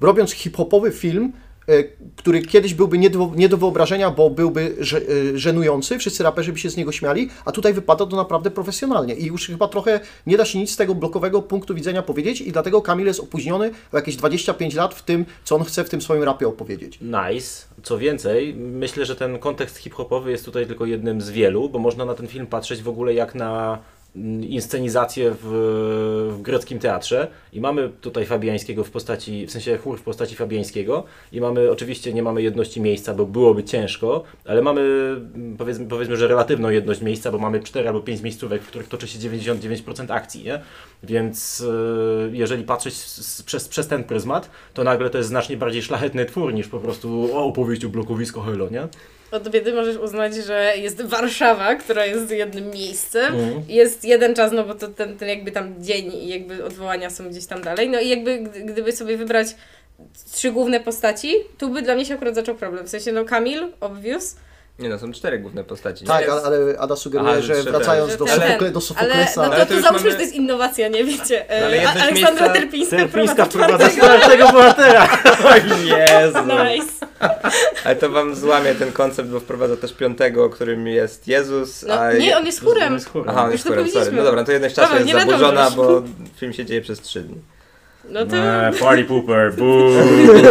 [0.00, 1.32] robiąc hip-hopowy film,
[1.68, 6.22] y, który kiedyś byłby nie do, nie do wyobrażenia, bo byłby że, y, żenujący, wszyscy
[6.22, 9.68] raperzy by się z niego śmiali, a tutaj wypada to naprawdę profesjonalnie i już chyba
[9.68, 13.20] trochę nie da się nic z tego blokowego punktu widzenia powiedzieć i dlatego Kamil jest
[13.20, 16.98] opóźniony o jakieś 25 lat w tym, co on chce w tym swoim rapie opowiedzieć.
[17.00, 17.66] Nice.
[17.82, 22.04] Co więcej, myślę, że ten kontekst hip-hopowy jest tutaj tylko jednym z wielu, bo można
[22.04, 23.78] na ten film patrzeć w ogóle jak na
[24.48, 25.46] inscenizację w,
[26.38, 31.04] w greckim teatrze i mamy tutaj Fabiańskiego w postaci, w sensie chór w postaci Fabiańskiego
[31.32, 34.80] i mamy, oczywiście nie mamy jedności miejsca, bo byłoby ciężko, ale mamy
[35.34, 38.88] mm, powiedzmy, powiedzmy że relatywną jedność miejsca, bo mamy 4 albo 5 miejscówek, w których
[38.88, 40.60] toczy się 99% akcji, nie?
[41.02, 42.94] Więc e, jeżeli patrzeć
[43.46, 47.36] przez, przez ten pryzmat, to nagle to jest znacznie bardziej szlachetny twór niż po prostu
[47.36, 48.88] o, opowieść o blokowisko Helo, nie?
[49.30, 53.34] Od biedy możesz uznać, że jest Warszawa, która jest jednym miejscem.
[53.34, 53.62] Mhm.
[53.68, 57.28] Jest jeden czas, no bo to ten, ten jakby tam dzień i jakby odwołania są
[57.30, 57.90] gdzieś tam dalej.
[57.90, 59.46] No i jakby gdy- gdyby sobie wybrać
[60.32, 62.86] trzy główne postaci, tu by dla mnie się akurat zaczął problem.
[62.86, 64.36] W sensie, no Kamil, obvious,
[64.78, 66.04] Nie no, są cztery główne postaci.
[66.04, 66.32] Tak, nie?
[66.32, 69.42] ale, ale Ada sugeruje, Aha, że że wracając Że do, ten- Sofokle, do Ale Sofoklesa...
[69.42, 71.44] no to, Ale to to załóżmy, mamy- że to jest innowacja, nie wiecie.
[71.50, 75.08] No, ale E, jedno z Aleksandra miejsca- Terpińska, Terpińska wprowadza czwartego bohatera.
[75.96, 76.38] Jezu.
[76.64, 77.06] Nice.
[77.84, 82.12] Ale to wam złamie ten koncept, bo wprowadza też piątego, którym jest Jezus, No, a...
[82.12, 82.98] nie, on jest chórem.
[83.26, 84.12] Aha, on Już jest chórem, sorry.
[84.12, 86.02] No dobra, to jedność czasu jest zaburzona, bo
[86.36, 87.40] film się dzieje przez trzy dni.
[88.10, 88.36] No to...
[88.36, 89.64] Eee, party pooper, bu,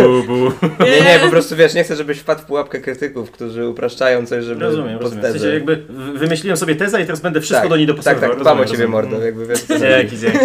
[0.01, 0.51] bu, bu.
[0.85, 4.43] Nie, nie, po prostu wiesz, nie chcę, żebyś wpadł w pułapkę krytyków, którzy upraszczają coś,
[4.45, 5.25] żeby Rozumiem, pod rozumiem.
[5.25, 5.75] W sensie jakby
[6.13, 8.29] wymyśliłem sobie tezę i teraz będę wszystko tak, do niej Tak, dopasowywał.
[8.29, 9.61] tak, dbam o ciebie mordo, jakby wiesz.
[9.61, 10.39] co- Dzięki, dzięki.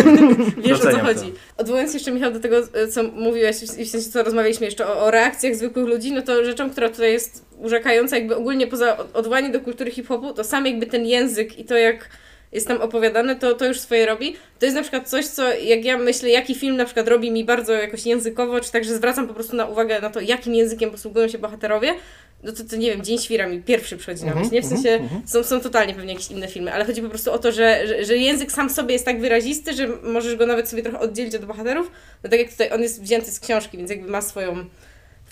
[0.68, 1.32] Wiesz o co chodzi.
[1.56, 5.10] Odwołując jeszcze Michał do tego, e, co mówiłeś, w sensie co rozmawialiśmy jeszcze o, o
[5.10, 9.50] reakcjach zwykłych ludzi, no to rzeczą, która tutaj jest urzekająca jakby ogólnie poza od- odwołanie
[9.50, 12.08] do kultury hip-hopu, to sam jakby ten język i to jak
[12.52, 14.36] jest tam opowiadane, to, to już swoje robi.
[14.58, 17.44] To jest na przykład coś, co jak ja myślę, jaki film na przykład robi mi
[17.44, 20.90] bardzo jakoś językowo, czy tak, że zwracam po prostu na uwagę na to, jakim językiem
[20.90, 21.94] posługują się bohaterowie,
[22.42, 24.62] no to, to nie wiem, Dzień Świra mi pierwszy przychodzi na Mhm, myśl, nie?
[24.62, 27.52] W sensie są, są totalnie pewnie jakieś inne filmy, ale chodzi po prostu o to,
[27.52, 30.98] że, że, że język sam sobie jest tak wyrazisty, że możesz go nawet sobie trochę
[30.98, 31.90] oddzielić od bohaterów.
[32.24, 34.64] No tak jak tutaj, on jest wzięty z książki, więc jakby ma swoją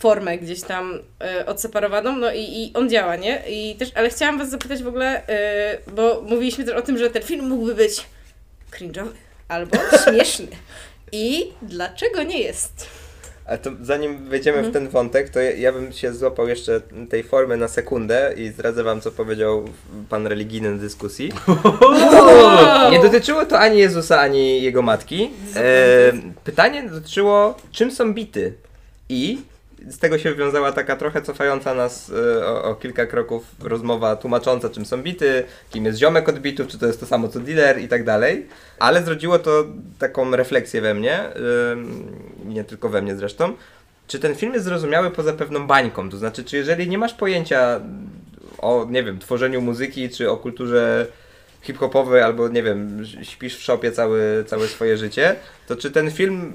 [0.00, 0.98] formę gdzieś tam
[1.40, 3.42] y, odseparowaną, no i, i on działa, nie?
[3.48, 7.10] I też, ale chciałam was zapytać w ogóle, y, bo mówiliśmy też o tym, że
[7.10, 8.04] ten film mógłby być
[8.72, 9.08] cringe'owy
[9.48, 10.46] albo śmieszny.
[11.12, 12.86] I dlaczego nie jest?
[13.46, 14.72] Ale to zanim wejdziemy Mhm.
[14.72, 18.48] w ten wątek, to ja, ja bym się złapał jeszcze tej formy na sekundę i
[18.48, 19.64] zdradzę wam, co powiedział
[20.08, 21.32] pan religijny na dyskusji.
[22.92, 25.30] Nie dotyczyło to ani Jezusa, ani jego matki.
[25.56, 25.62] E,
[26.44, 28.54] pytanie dotyczyło, czym są bity.
[29.08, 29.38] I
[29.88, 34.70] z tego się wywiązała taka trochę cofająca nas e, o, o kilka kroków rozmowa tłumacząca,
[34.70, 37.80] czym są bity, kim jest ziomek od bitów, czy to jest to samo co dealer
[37.80, 38.46] i tak dalej.
[38.78, 39.64] Ale zrodziło to
[39.98, 41.20] taką refleksję we mnie,
[41.72, 42.06] ym,
[42.44, 43.52] nie tylko we mnie zresztą.
[44.06, 46.10] Czy ten film jest zrozumiały poza pewną bańką?
[46.10, 47.80] To znaczy, czy jeżeli nie masz pojęcia
[48.58, 51.06] o, nie wiem, tworzeniu muzyki, czy o kulturze
[51.62, 56.52] hip-hopowej, albo nie wiem, śpisz w szopie całe, całe swoje życie, to czy ten film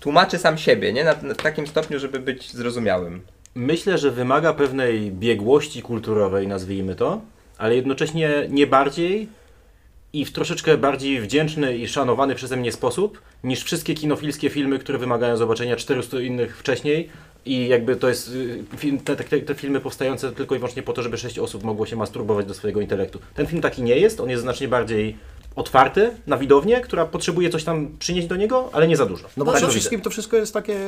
[0.00, 1.04] tłumaczy sam siebie, nie?
[1.04, 3.20] Na, na takim stopniu, żeby być zrozumiałym.
[3.54, 7.20] Myślę, że wymaga pewnej biegłości kulturowej, nazwijmy to,
[7.58, 9.28] ale jednocześnie nie bardziej
[10.12, 14.98] i w troszeczkę bardziej wdzięczny i szanowany przeze mnie sposób niż wszystkie kinofilskie filmy, które
[14.98, 17.08] wymagają zobaczenia 400 innych wcześniej
[17.46, 20.92] i jakby to jest y, film, te, te, te filmy powstające tylko i wyłącznie po
[20.92, 23.18] to, żeby 6 osób mogło się masturbować do swojego intelektu.
[23.34, 25.16] Ten film taki nie jest, on jest znacznie bardziej
[25.56, 29.24] otwarty na widownię, która potrzebuje coś tam przynieść do niego, ale nie za dużo.
[29.36, 30.78] No bo Tak przede wszystkim to wszystko jest takie,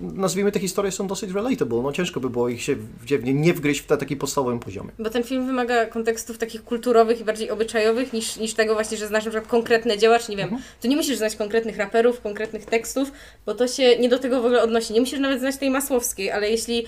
[0.00, 3.54] nazwijmy te historie są dosyć relatable, no ciężko by było ich się w- nie, nie
[3.54, 4.90] wgryźć w te takim podstawowym poziomie.
[4.98, 9.06] Bo ten film wymaga kontekstów takich kulturowych i bardziej obyczajowych niż, niż tego właśnie, że
[9.08, 10.50] znasz na przykład konkretne dzieła, czy nie wiem,
[10.82, 13.12] tu nie musisz znać konkretnych raperów, konkretnych tekstów,
[13.46, 14.92] bo to się nie do tego w ogóle odnosi.
[14.92, 16.86] Nie musisz nawet znać tej Masłowskiej, ale jeśli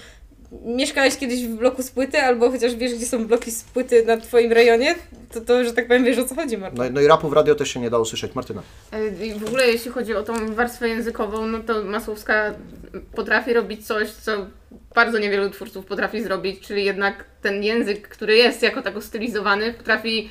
[0.53, 4.17] mieszkałeś kiedyś w bloku z płyty, albo chociaż wiesz, gdzie są bloki z płyty na
[4.17, 4.95] twoim rejonie,
[5.33, 6.77] to, to że tak powiem, wiesz o co chodzi, Marta.
[6.79, 8.35] No, i- no i rapu w radio też się nie da usłyszeć.
[8.35, 8.63] Martyna.
[8.93, 12.55] E, I w ogóle jeśli chodzi o tą warstwę językową, no to Masłowska
[13.15, 14.47] potrafi robić coś, co
[14.95, 20.31] bardzo niewielu twórców potrafi zrobić, czyli jednak ten język, który jest jako tak stylizowany, potrafi,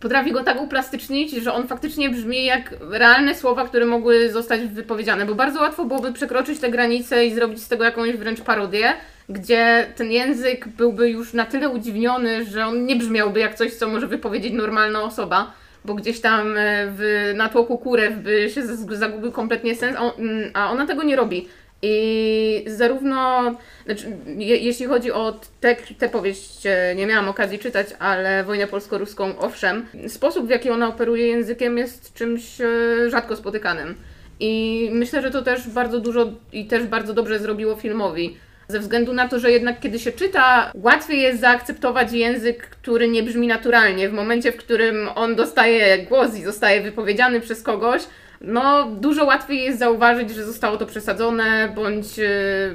[0.00, 5.26] potrafi go tak uplastycznić, że on faktycznie brzmi jak realne słowa, które mogły zostać wypowiedziane,
[5.26, 8.92] bo bardzo łatwo byłoby przekroczyć te granice i zrobić z tego jakąś wręcz parodię,
[9.30, 13.88] gdzie ten język byłby już na tyle udziwniony, że on nie brzmiałby jak coś, co
[13.88, 15.52] może wypowiedzieć normalna osoba
[15.84, 20.86] bo gdzieś tam e, w natłoku kurew by się zagubił kompletnie sens, mm, a ona
[20.86, 21.48] tego nie robi.
[21.82, 23.40] I zarówno,
[23.84, 28.66] znaczy, je, jeśli chodzi o tę te powieść, e, nie miałam okazji czytać, ale Wojnę
[28.66, 32.66] Polsko-Ruską, owszem, sposób w jaki ona operuje językiem jest czymś e,
[33.10, 33.94] rzadko spotykanym.
[34.40, 38.36] I myślę, że to też bardzo dużo i też bardzo dobrze zrobiło filmowi.
[38.70, 43.22] Ze względu na to, że jednak kiedy się czyta, łatwiej jest zaakceptować język, który nie
[43.22, 44.08] brzmi naturalnie.
[44.08, 48.02] W momencie, w którym on dostaje głos i zostaje wypowiedziany przez kogoś,
[48.40, 52.26] no dużo łatwiej jest zauważyć, że zostało to przesadzone, bądź, yy,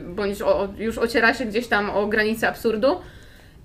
[0.08, 3.02] bądź o, już ociera się gdzieś tam o granicę absurdu.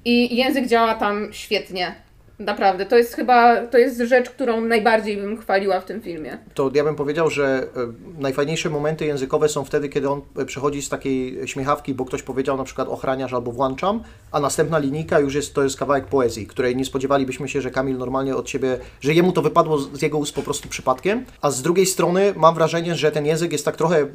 [0.05, 1.95] I język działa tam świetnie.
[2.40, 6.38] Naprawdę, to jest chyba, to jest rzecz, którą najbardziej bym chwaliła w tym filmie.
[6.55, 10.83] To ja bym powiedział, że e, najfajniejsze momenty językowe są wtedy, kiedy on e, przechodzi
[10.83, 15.35] z takiej śmiechawki, bo ktoś powiedział na przykład ochraniarz albo włączam, a następna linijka już
[15.35, 19.14] jest, to jest kawałek poezji, której nie spodziewalibyśmy się, że Kamil normalnie od siebie, że
[19.14, 22.94] jemu to wypadło z jego ust po prostu przypadkiem, a z drugiej strony mam wrażenie,
[22.94, 24.07] że ten język jest tak trochę,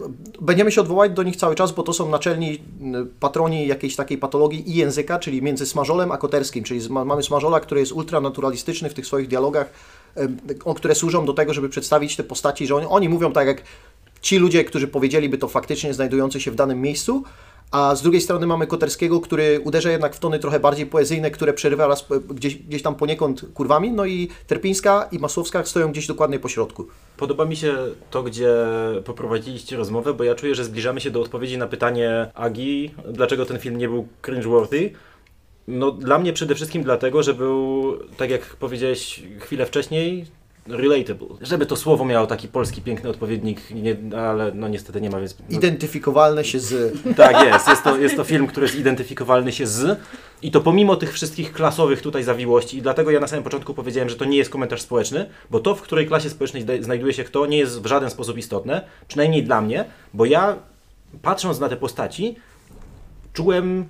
[0.41, 2.61] będziemy się odwołać do nich cały czas, bo to są naczelni
[3.19, 7.79] patroni jakiejś takiej patologii i języka, czyli między Smażolem a Koterskim, czyli mamy Smażola, który
[7.79, 9.69] jest ultranaturalistyczny w tych swoich dialogach,
[10.75, 13.63] które służą do tego, żeby przedstawić te postaci, że oni, oni mówią tak jak
[14.21, 17.23] ci ludzie, którzy powiedzieliby to faktycznie znajdujący się w danym miejscu,
[17.71, 21.54] a z drugiej strony mamy Koterskiego, który uderza jednak w tony trochę bardziej poezyjne, które
[21.54, 26.39] przerywa raz, gdzieś, gdzieś tam poniekąd kurwami, no i Terpińska i Masłowska stoją gdzieś dokładnie
[26.39, 26.88] po środku.
[27.17, 27.78] Podoba mi się
[28.12, 28.56] to, gdzie
[29.06, 33.60] poprowadziliście rozmowę, bo ja czuję, że zbliżamy się do odpowiedzi na pytanie Agi, dlaczego ten
[33.60, 34.91] film nie był cringeworthy.
[35.67, 40.25] No dla mnie przede wszystkim dlatego, że był, tak jak powiedziałeś chwilę wcześniej,
[40.67, 41.28] relatable.
[41.41, 45.36] Żeby to słowo miało taki polski piękny odpowiednik, nie, ale no niestety nie ma, więc...
[45.49, 46.97] Identyfikowalne się z...
[47.17, 49.99] tak jest, jest to, jest to film, który jest identyfikowalny się z
[50.41, 54.10] i to pomimo tych wszystkich klasowych tutaj zawiłości i dlatego ja na samym początku powiedziałem,
[54.10, 57.45] że to nie jest komentarz społeczny, bo to w której klasie społecznej znajduje się kto
[57.45, 60.56] nie jest w żaden sposób istotne, przynajmniej dla mnie, bo ja
[61.21, 62.36] patrząc na te postaci
[63.34, 63.86] czułem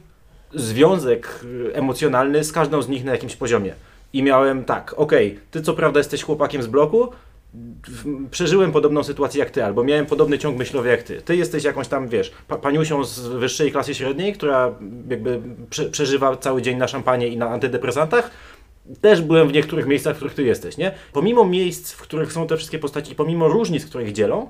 [0.55, 3.73] związek y, emocjonalny z każdą z nich na jakimś poziomie.
[4.13, 7.09] I miałem tak, okej, ty co prawda jesteś chłopakiem z bloku,
[8.31, 11.21] przeżyłem podobną sytuację jak ty, albo miałem podobny ciąg myślowy jak ty.
[11.21, 14.71] Ty jesteś jakąś tam, wiesz, pa paniusią z wyższej klasy średniej, która
[15.09, 18.31] jakby prze przeżywa cały dzień na szampanie i na antydepresantach.
[19.01, 20.91] Też byłem w niektórych miejscach, w których ty jesteś, nie?
[21.13, 24.49] Pomimo miejsc, w których są te wszystkie postaci, pomimo różnic, które ich dzielą,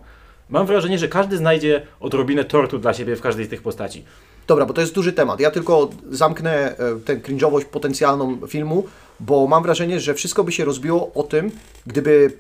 [0.50, 4.04] mam wrażenie, że każdy znajdzie odrobinę tortu dla siebie w każdej z tych postaci.
[4.48, 5.40] Dobra, bo to jest duży temat.
[5.40, 8.84] Ja tylko zamknę e, tę cringe'owość potencjalną filmu,
[9.20, 11.52] bo mam wrażenie, że wszystko by się rozbiło o tym,
[11.88, 12.32] gdyby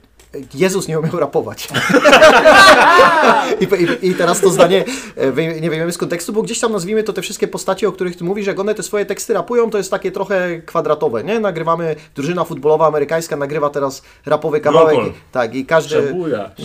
[0.54, 1.68] Jezus nie umiał rapować.
[3.62, 7.04] I, i, I teraz to zdanie e, nie wyjmiemy z kontekstu, bo gdzieś tam nazwijmy
[7.04, 9.78] to te wszystkie postacie, o których ty mówisz, jak one te swoje teksty rapują, to
[9.78, 11.40] jest takie trochę kwadratowe, nie?
[11.40, 14.98] Nagrywamy, drużyna futbolowa amerykańska nagrywa teraz rapowy kawałek.
[14.98, 15.12] Rokol.
[15.32, 16.16] Tak, i każdy...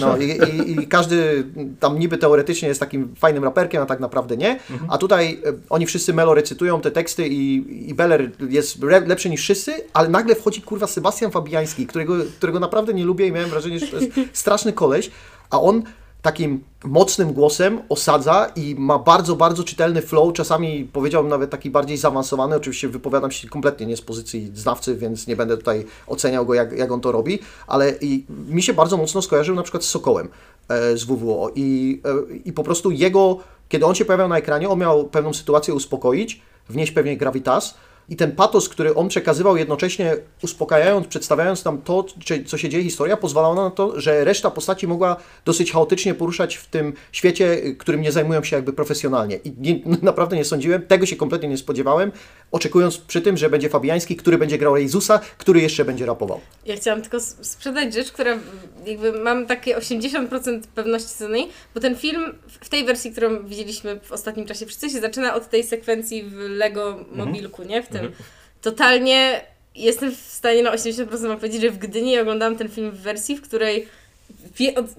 [0.00, 1.44] No i, i, i każdy
[1.80, 4.58] tam niby teoretycznie jest takim fajnym raperkiem, a tak naprawdę nie.
[4.88, 9.40] A tutaj e, oni wszyscy melo recytują te teksty i, i Beller jest lepszy niż
[9.40, 13.59] wszyscy, ale nagle wchodzi kurwa Sebastian Fabiański, którego, którego naprawdę nie lubię i miałem wrażenie,
[13.60, 15.10] że to jest straszny koleś,
[15.50, 15.82] a on
[16.22, 21.96] takim mocnym głosem osadza i ma bardzo, bardzo czytelny flow, czasami powiedziałbym nawet taki bardziej
[21.96, 26.54] zaawansowany, oczywiście wypowiadam się kompletnie nie z pozycji znawcy, więc nie będę tutaj oceniał go,
[26.54, 27.94] jak, jak on to robi, ale
[28.48, 30.28] mi się bardzo mocno skojarzył na przykład z Sokołem
[30.68, 34.68] e, z WWO i, e, i po prostu jego, kiedy on się pojawiał na ekranie,
[34.68, 37.74] on miał pewną sytuację uspokoić, wnieść pewnie gravitas,
[38.10, 42.04] i ten patos, który on przekazywał jednocześnie uspokajając, przedstawiając nam to,
[42.46, 46.66] co się dzieje historia, pozwalał na to, że reszta postaci mogła dosyć chaotycznie poruszać w
[46.66, 49.36] tym świecie, y, którym nie zajmują się jakby profesjonalnie.
[49.36, 52.12] I nie, naprawdę nie sądziłem, tego się kompletnie nie spodziewałem,
[52.50, 56.40] oczekując przy tym, że będzie Fabiański, który będzie grał Jezusa, który jeszcze będzie rapował.
[56.66, 58.38] Ja chciałam tylko sprzedać rzecz, która
[58.86, 63.46] jakby mam takie 80% pewności co do niej, bo ten film w tej wersji, którą
[63.46, 67.82] widzieliśmy w ostatnim czasie, wszyscy się zaczyna od tej sekwencji w Lego mobilku, nie?
[67.82, 67.99] W tym.
[68.62, 69.40] Totalnie
[69.74, 73.36] jestem w stanie na 80% wam powiedzieć, że w Gdyni oglądałam ten film w wersji,
[73.36, 73.86] w której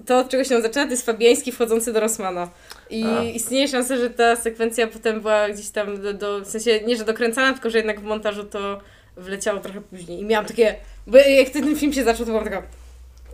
[0.06, 2.50] to, od czego się on zaczyna, to jest Fabiański wchodzący do Rossmana.
[2.90, 3.22] I A.
[3.22, 7.04] istnieje szansa, że ta sekwencja potem była gdzieś tam do, do, w sensie nie, że
[7.04, 8.80] dokręcana, tylko że jednak w montażu to
[9.16, 10.20] wleciało trochę później.
[10.20, 10.74] I miałam takie,
[11.06, 12.62] bo jak ten film się zaczął, to byłam taka,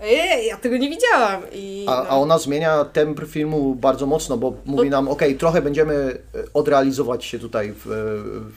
[0.03, 1.43] ej, ja tego nie widziałam.
[1.53, 2.11] I, A, no.
[2.11, 6.19] a ona zmienia temp filmu bardzo mocno, bo mówi nam, okej, trochę będziemy e,
[6.55, 7.91] odrealizować się tutaj w, e,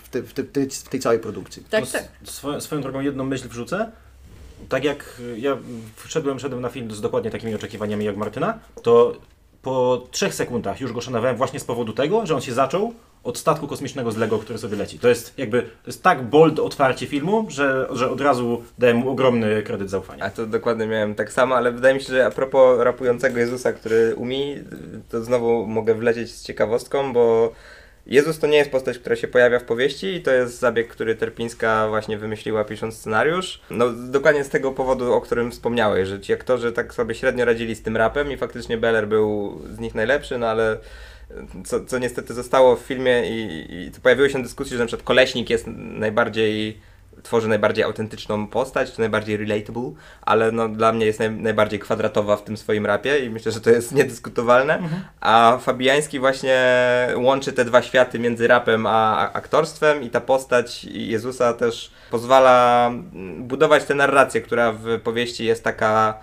[0.04, 1.64] w, te, w, te, w tej- w tej całej produkcji.
[1.70, 2.08] Tak, No, tak.
[2.24, 3.92] Swoją, swoją drogą jedną myśl wrzucę.
[4.70, 5.58] Tak jak y, ja
[5.96, 9.14] wszedłem, wszedłem na film z dokładnie takimi oczekiwaniami jak Martyna, to
[9.62, 12.94] po trzech sekundach już go szanowałem właśnie z powodu tego, że on się zaczął
[13.24, 15.00] od statku kosmicznego z Lego, który sobie leci.
[15.00, 19.10] To jest jakby, to jest tak bold otwarcie filmu, że, że od razu dałem mu
[19.10, 20.24] ogromny kredyt zaufania.
[20.24, 23.74] A to dokładnie miałem tak samo, ale wydaje mi się, że a propos rapującego Jezusa,
[23.74, 24.64] który umie,
[25.10, 27.54] to znowu mogę wlecieć z ciekawostką, bo
[28.06, 31.16] Jezus to nie jest postać, która się pojawia w powieści i to jest zabieg, który
[31.16, 33.62] Terpińska właśnie wymyśliła pisząc scenariusz.
[33.70, 37.76] No dokładnie z tego powodu, o którym wspomniałeś, że ci aktorzy tak sobie średnio radzili
[37.76, 40.78] z tym rapem i faktycznie Beller był z nich najlepszy, no ale
[41.66, 45.50] co, co niestety zostało w filmie i, i pojawiły się dyskusje, że na przykład Koleśnik
[45.50, 46.82] jest najbardziej
[47.24, 49.92] tworzy najbardziej autentyczną postać, czy najbardziej relatable,
[50.22, 53.62] ale no, dla mnie jest naj, najbardziej kwadratowa w tym swoim rapie i myślę, że
[53.62, 54.80] to jest niedyskutowalne.
[55.22, 56.58] A Fabiański właśnie
[57.16, 62.92] łączy te dwa światy między rapem a aktorstwem i ta postać Jezusa też pozwala
[63.38, 66.20] budować tę narrację, która w powieści jest taka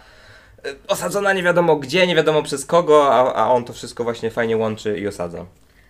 [0.88, 4.56] osadzona nie wiadomo gdzie, nie wiadomo przez kogo, a, a on to wszystko właśnie fajnie
[4.56, 5.46] łączy i osadza.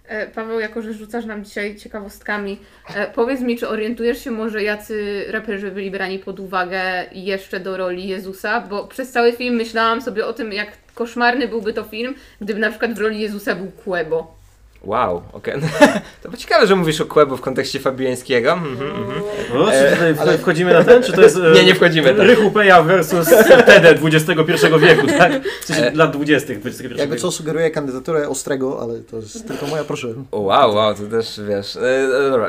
[0.08, 2.58] E, Paweł, jako że rzucasz nam dzisiaj ciekawostkami,
[2.94, 6.80] e, powiedz mi, czy orientujesz się może, jacy raperzy byli brani pod uwagę
[7.12, 8.60] jeszcze do roli Jezusa?
[8.60, 12.70] Bo przez cały film myślałam sobie o tym, jak koszmarny byłby to film, gdyby na
[12.70, 14.37] przykład w roli Jezusa był Quebo.
[14.82, 15.54] Wow, okej.
[16.22, 18.52] To ciekawe, że mówisz o Kłębu w kontekście fabiańskiego.
[18.52, 19.22] Mhm, mhm.
[19.62, 21.36] O, czy tutaj, tutaj wchodzimy na ten, czy to jest...
[21.46, 22.26] e, Nie, nie wchodzimy, tak.
[22.26, 23.28] Rychu Peja versus
[23.66, 25.32] TD XXI wieku, tak?
[25.60, 26.52] W sensie E, lat 20.
[26.52, 27.16] XXI Jakby wieku.
[27.16, 30.08] co sugeruje kandydaturę Ostrego, ale to jest tylko moja, proszę.
[30.30, 31.76] O, Wow, wow, to też wiesz.
[31.76, 31.80] E,
[32.26, 32.48] e, dobra.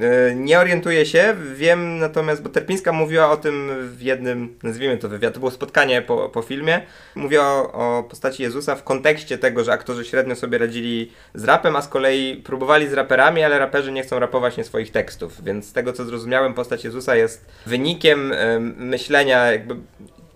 [0.00, 5.08] E, nie orientuję się, wiem natomiast, bo Terpińska mówiła o tym w jednym, nazwijmy to
[5.08, 6.80] wywiad, to było spotkanie po, po filmie.
[7.14, 11.67] Mówiła o, o postaci Jezusa w kontekście tego, że aktorzy średnio sobie radzili z rapem,
[11.76, 15.44] a z kolei próbowali z raperami, ale raperzy nie chcą rapować nie swoich tekstów.
[15.44, 19.76] Więc z tego co zrozumiałem, postać Jezusa jest wynikiem em, myślenia jakby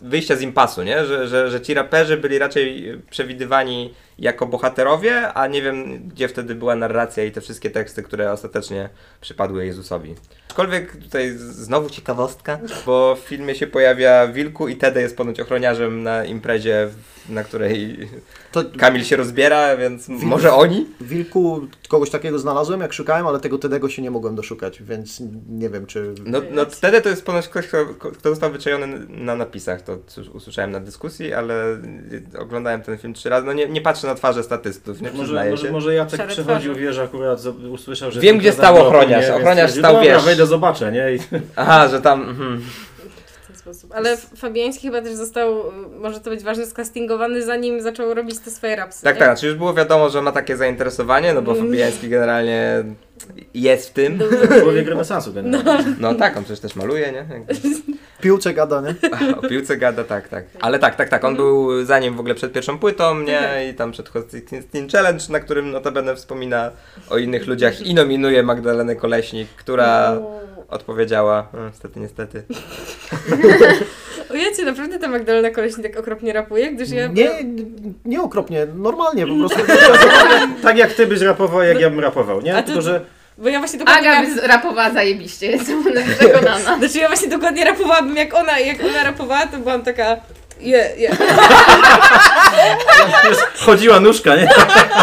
[0.02, 1.04] wyjścia z impasu, nie?
[1.04, 6.54] Że, że, że ci raperzy byli raczej przewidywani jako bohaterowie, a nie wiem, gdzie wtedy
[6.54, 8.88] była narracja i te wszystkie teksty, które ostatecznie
[9.20, 10.14] przypadły Jezusowi.
[10.48, 16.02] Aczkolwiek tutaj znowu ciekawostka, bo w filmie się pojawia Wilku i Tede jest ponoć ochroniarzem
[16.02, 18.08] na imprezie, w- na której
[18.52, 20.86] To Kamil się rozbiera, więc może oni?
[21.00, 25.22] w Wilku kogoś takiego znalazłem, jak szukałem, ale tego Tedego się nie mogłem doszukać, więc
[25.48, 26.14] nie wiem, czy...
[26.26, 29.98] No, no Tede to jest ponoć ktoś, kto, kto został wyczajony na napisach, to
[30.32, 31.54] usłyszałem na dyskusji, ale
[32.38, 35.50] oglądałem ten film trzy razy, no nie, nie patrzę na twarze statystów, nie Może, przyznaję
[35.50, 35.72] może, się.
[35.72, 38.20] może Jacek Szare przechodził, wiesz, akurat usłyszał, że...
[38.20, 39.30] Wiem, gdzie stał ochroniarz.
[39.30, 40.24] Ochroniarz stał, dobra, wiesz.
[40.24, 41.14] wejdę, zobaczę, nie?
[41.14, 41.18] I...
[41.56, 42.22] Aha, że tam...
[42.22, 42.62] Mhm.
[43.62, 43.92] Sposób.
[43.94, 48.50] Ale Fabiański chyba też został, y, może to być ważne, skastingowany zanim zaczął robić te
[48.50, 49.02] swoje rapsy.
[49.02, 49.18] Tak, nie?
[49.18, 51.66] tak, znaczy już było wiadomo, że ma takie zainteresowanie, no bo Mm.
[51.66, 52.84] Fabiański generalnie
[53.54, 54.18] jest w tym.
[54.60, 55.94] Człowiek renesansu generalnie.
[56.00, 57.26] No tak, on przecież też maluje, nie?
[57.34, 57.54] Jakby.
[58.20, 58.94] Piłce gada, nie?
[59.38, 60.44] O piłce gada, tak, tak.
[60.60, 63.38] Ale tak, tak, tak, on był zanim w ogóle przed pierwszą płytą, nie?
[63.38, 63.70] Mhm.
[63.70, 66.70] I tam przed 16 Challenge, na którym notabene wspomina
[67.10, 70.18] o innych ludziach i nominuje Magdalenę Koleśnik, która
[70.72, 72.42] odpowiedziała, no, niestety, niestety.
[74.30, 77.06] O jacie, naprawdę ta Magdalena Koleśnik tak okropnie rapuje, gdyż ja...
[77.06, 77.30] Nie,
[78.04, 79.58] nie okropnie, normalnie po prostu.
[80.62, 82.56] Tak jak ty byś rapował, jak ja bym rapował, nie?
[82.56, 83.00] A to- Tylko, że
[83.38, 84.10] Bo ja właśnie dokładnie...
[84.10, 85.84] Aga by rapowała zajebiście, jestem
[86.18, 86.78] przekonana.
[86.78, 90.16] Znaczy ja właśnie dokładnie rapowałabym jak ona, jak ona rapowała, to byłam taka...
[90.62, 91.16] Je, je.
[93.66, 94.48] chodziła nóżka, nie?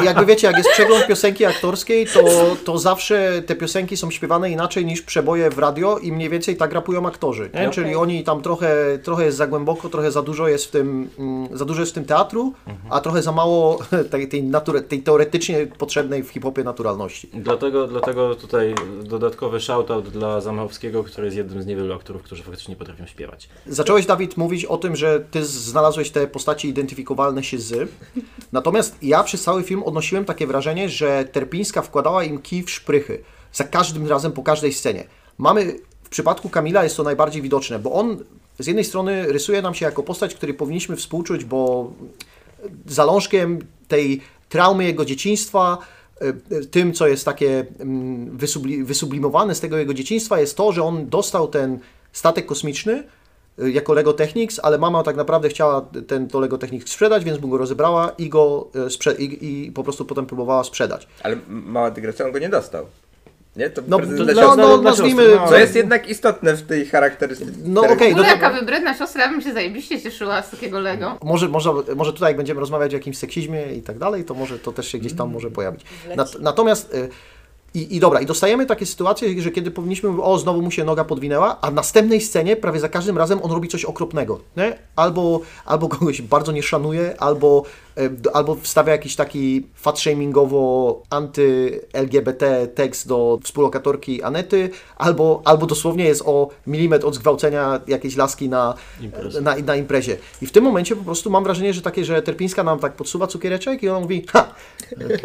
[0.03, 2.21] Jakby wiecie, jak jest przegląd piosenki aktorskiej, to,
[2.65, 6.73] to zawsze te piosenki są śpiewane inaczej niż przeboje w radio i mniej więcej tak
[6.73, 7.49] rapują aktorzy.
[7.53, 7.59] Nie?
[7.59, 7.71] Okej.
[7.71, 11.57] Czyli oni tam trochę, trochę jest za głęboko, trochę za dużo jest w tym, mm,
[11.57, 12.53] za dużo jest w tym teatru,
[12.89, 13.79] a trochę za mało
[14.11, 17.29] tej, tej, nature, tej teoretycznie potrzebnej w hip-hopie naturalności.
[17.33, 22.75] Dlatego, dlatego tutaj dodatkowy shoutout dla Zamachowskiego, który jest jednym z niewielu aktorów, którzy faktycznie
[22.75, 23.49] potrafią śpiewać.
[23.67, 27.89] Zacząłeś, Dawid, mówić o tym, że ty znalazłeś te postaci identyfikowalne się z.
[28.51, 33.23] Natomiast ja przez cały film odnosiłem takie wrażenie, że Terpińska wkładała im kij w szprychy.
[33.53, 35.03] Za każdym razem, po każdej scenie.
[35.37, 38.17] Mamy, w przypadku Kamila jest to najbardziej widoczne, bo on
[38.59, 41.91] z jednej strony rysuje nam się jako postać, której powinniśmy współczuć, bo
[42.85, 45.77] zalążkiem tej traumy jego dzieciństwa,
[46.51, 50.83] y, tym, co jest takie mm, wysubli, wysublimowane z tego jego dzieciństwa, jest to, że
[50.83, 51.79] on dostał ten
[52.11, 53.03] statek kosmiczny
[53.67, 57.47] jako Lego Technics, ale mama tak naprawdę chciała ten to Lego Technics sprzedać, więc mu
[57.47, 61.07] go rozebrała i go y, sprze- i, i po prostu potem próbowała sprzedać.
[61.23, 62.85] Ale mała dygresja, on go nie dostał.
[63.55, 63.69] Nie?
[63.69, 65.35] To No, prezydent no, no, no, nazwijmy...
[65.35, 65.47] no.
[65.47, 67.51] Co jest jednak istotne w tej charakterystyce.
[67.65, 71.17] No okej, ogóle do- jaka wybredna siostra, ja bym się zajebiście cieszyła z takiego Lego.
[71.23, 74.59] Może, może, może tutaj, jak będziemy rozmawiać o jakimś seksizmie i tak dalej, to może
[74.59, 75.81] to też się gdzieś tam może pojawić.
[76.15, 77.09] Nat, natomiast y,
[77.73, 81.03] i, i dobra, i dostajemy takie sytuacje, że kiedy powinniśmy o, znowu mu się noga
[81.03, 84.77] podwinęła, a w następnej scenie prawie za każdym razem on robi coś okropnego, nie?
[84.95, 87.63] Albo, albo kogoś bardzo nie szanuje, albo,
[88.33, 96.49] albo wstawia jakiś taki fat-shamingowo anty-LGBT tekst do współlokatorki Anety, albo, albo dosłownie jest o
[96.67, 98.73] milimetr od zgwałcenia jakiejś laski na,
[99.41, 100.17] na, na imprezie.
[100.41, 103.27] I w tym momencie po prostu mam wrażenie, że takie, że Terpińska nam tak podsuwa
[103.27, 104.53] cukiereczek i ona mówi, ha,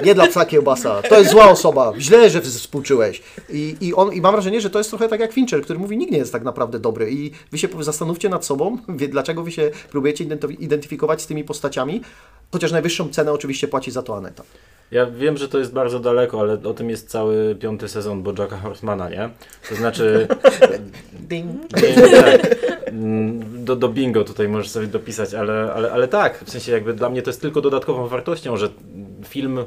[0.04, 3.22] nie dla psa kiełbasa, to jest zła osoba, źle, że współczułeś.
[3.50, 5.96] I, i, on, I mam wrażenie, że to jest trochę tak jak Fincher, który mówi,
[5.96, 9.70] nikt nie jest tak naprawdę dobry i wy się zastanówcie nad sobą, dlaczego wy się
[9.90, 12.00] próbujecie identyf- identyfikować z tymi postaciami,
[12.52, 14.42] chociaż najwyższą cenę oczywiście płaci za to Aneta.
[14.90, 18.56] Ja wiem, że to jest bardzo daleko, ale o tym jest cały piąty sezon Bojacka
[18.56, 19.30] Horsemana, nie?
[19.68, 20.28] To znaczy...
[21.28, 21.72] Ding.
[21.82, 22.56] Nie, tak.
[23.42, 27.10] Do, do bingo tutaj możesz sobie dopisać, ale, ale, ale tak, w sensie jakby dla
[27.10, 28.68] mnie to jest tylko dodatkową wartością, że
[29.24, 29.64] film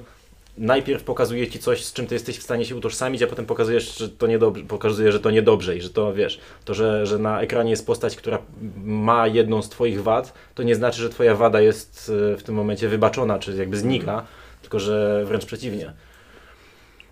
[0.58, 3.98] najpierw pokazuje ci coś, z czym ty jesteś w stanie się utożsamić, a potem pokazujesz,
[3.98, 7.42] że to niedobrze, pokazuje, że to niedobrze i że to wiesz, to, że, że na
[7.42, 8.40] ekranie jest postać, która
[8.84, 12.56] ma jedną z twoich wad, to nie znaczy, że twoja wada jest e, w tym
[12.56, 14.26] momencie wybaczona, czy jakby znika,
[14.62, 15.94] tylko że wręcz przeciwnie.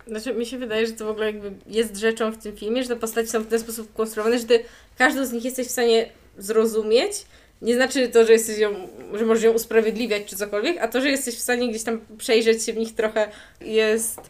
[0.06, 2.88] Znaczy, mi się wydaje, że to w ogóle jakby jest rzeczą w tym filmie, że
[2.88, 4.64] te postaci są w ten sposób konstruowane, że ty
[4.98, 7.12] każdą z nich jesteś w stanie zrozumieć,
[7.62, 11.10] nie znaczy to, że jesteś ją, że możesz ją usprawiedliwiać czy cokolwiek, a to, że
[11.10, 13.28] jesteś w stanie gdzieś tam przejrzeć się w nich trochę
[13.60, 14.20] jest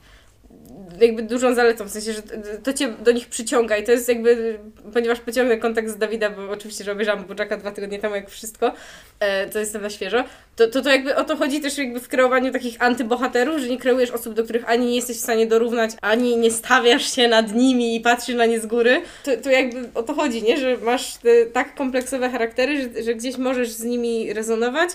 [1.01, 2.23] jakby dużą zaletą, w sensie, że
[2.63, 4.59] to cię do nich przyciąga i to jest jakby,
[4.93, 8.73] ponieważ pociągnę kontakt z Dawida, bo oczywiście, że obejrzałam Boczaka dwa tygodnie temu, jak wszystko,
[9.21, 10.25] e, to jestem na świeżo,
[10.57, 13.79] to, to, to jakby o to chodzi też jakby w kreowaniu takich antybohaterów, że nie
[13.79, 17.55] kreujesz osób, do których ani nie jesteś w stanie dorównać, ani nie stawiasz się nad
[17.55, 20.57] nimi i patrzysz na nie z góry, to, to jakby o to chodzi, nie?
[20.57, 24.91] Że masz te tak kompleksowe charaktery, że, że gdzieś możesz z nimi rezonować,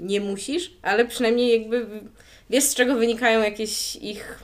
[0.00, 1.86] nie musisz, ale przynajmniej jakby
[2.50, 4.38] wiesz, z czego wynikają jakieś ich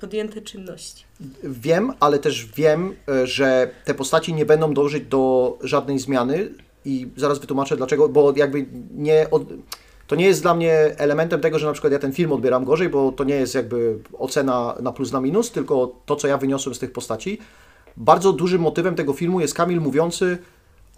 [0.00, 1.04] podjęte czynności.
[1.44, 6.48] Wiem, ale też wiem, e, że te postaci nie będą dążyć do żadnej zmiany
[6.84, 9.30] i zaraz wytłumaczę dlaczego, bo jakby nie...
[9.30, 9.42] Od...
[10.06, 12.88] To nie jest dla mnie elementem tego, że na przykład ja ten film odbieram gorzej,
[12.88, 16.74] bo to nie jest jakby ocena na plus, na minus, tylko to, co ja wyniosłem
[16.74, 17.38] z tych postaci.
[17.96, 20.38] Bardzo dużym motywem tego filmu jest Kamil mówiący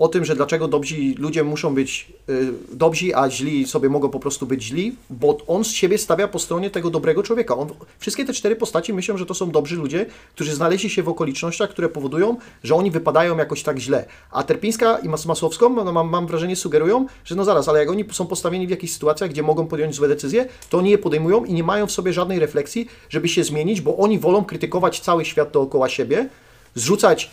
[0.01, 4.21] o tym, że dlaczego dobrzy ludzie muszą być y, dobrzy, a źli sobie mogą po
[4.21, 7.57] prostu być źli, bo on z siebie stawia po stronie tego dobrego człowieka.
[7.57, 11.09] On, wszystkie te cztery postaci myślą, że to są dobrzy ludzie, którzy znaleźli się w
[11.09, 14.05] okolicznościach, które powodują, że oni wypadają jakoś tak źle.
[14.31, 17.91] A Terpińska i Mas Masłowską, no, mam, mam wrażenie, sugerują, że no zaraz, ale jak
[17.91, 21.45] oni są postawieni w jakichś sytuacjach, gdzie mogą podjąć złe decyzje, to oni je podejmują
[21.45, 25.25] i nie mają w sobie żadnej refleksji, żeby się zmienić, bo oni wolą krytykować cały
[25.25, 26.29] świat dookoła siebie,
[26.75, 27.31] zrzucać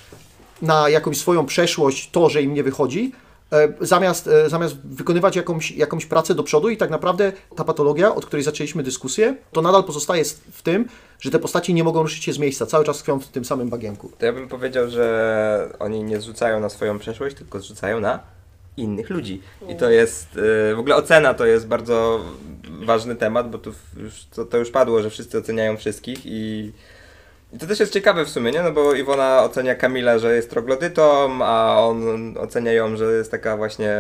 [0.61, 3.11] na jakąś swoją przeszłość to, że im nie wychodzi,
[3.51, 8.15] e, zamiast, e, zamiast wykonywać jakąś, jakąś pracę do przodu i tak naprawdę ta patologia,
[8.15, 10.87] od której zaczęliśmy dyskusję, to nadal pozostaje w tym,
[11.19, 13.69] że te postaci nie mogą ruszyć się z miejsca, cały czas tkwią w tym samym
[13.69, 14.11] bagienku.
[14.19, 18.19] To ja bym powiedział, że oni nie zrzucają na swoją przeszłość, tylko zrzucają na
[18.77, 19.41] innych ludzi.
[19.69, 20.27] I to jest,
[20.71, 22.25] e, w ogóle ocena to jest bardzo
[22.81, 26.71] ważny temat, bo tu już, to, to już padło, że wszyscy oceniają wszystkich i
[27.53, 28.63] i to też jest ciekawe w sumie, nie?
[28.63, 33.57] No bo Iwona ocenia Kamila, że jest troglodytą, a on ocenia ją, że jest taka
[33.57, 33.93] właśnie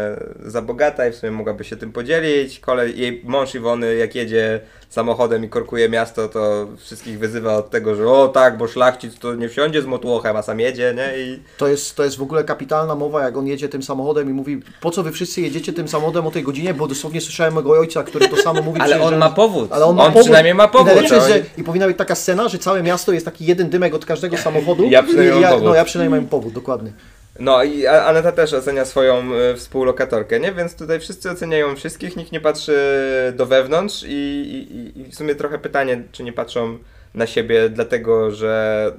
[0.45, 2.59] za bogata i w sumie mogłaby się tym podzielić.
[2.59, 4.59] Kolej, jej mąż Iwony, jak jedzie
[4.89, 9.35] samochodem i korkuje miasto, to wszystkich wyzywa od tego, że o tak, bo szlachcic to
[9.35, 11.23] nie wsiądzie z motłochem, a sam jedzie, nie?
[11.23, 11.39] I...
[11.57, 14.61] To, jest, to jest w ogóle kapitalna mowa, jak on jedzie tym samochodem i mówi,
[14.81, 18.03] po co wy wszyscy jedziecie tym samochodem o tej godzinie, bo dosłownie słyszałem mojego ojca,
[18.03, 18.81] który to samo mówi.
[18.87, 19.71] Ale on że- ma powód.
[19.71, 20.23] Ale on, ma On powód.
[20.23, 23.11] przynajmniej ma powód, I, jest, to że, I powinna być taka scena, że całe miasto
[23.11, 24.83] jest taki jeden dymek od każdego samochodu.
[24.89, 25.65] Ja przynajmniej mam powód.
[25.65, 26.91] No ja przynajmniej mam powód, dokładnie.
[27.39, 30.51] No i Aneta też ocenia swoją y, współlokatorkę, nie?
[30.53, 32.77] Więc tutaj wszyscy oceniają wszystkich, nikt nie patrzy
[33.35, 36.77] do wewnątrz i, i, i w sumie trochę pytanie, czy nie patrzą
[37.13, 38.91] na siebie dlatego, że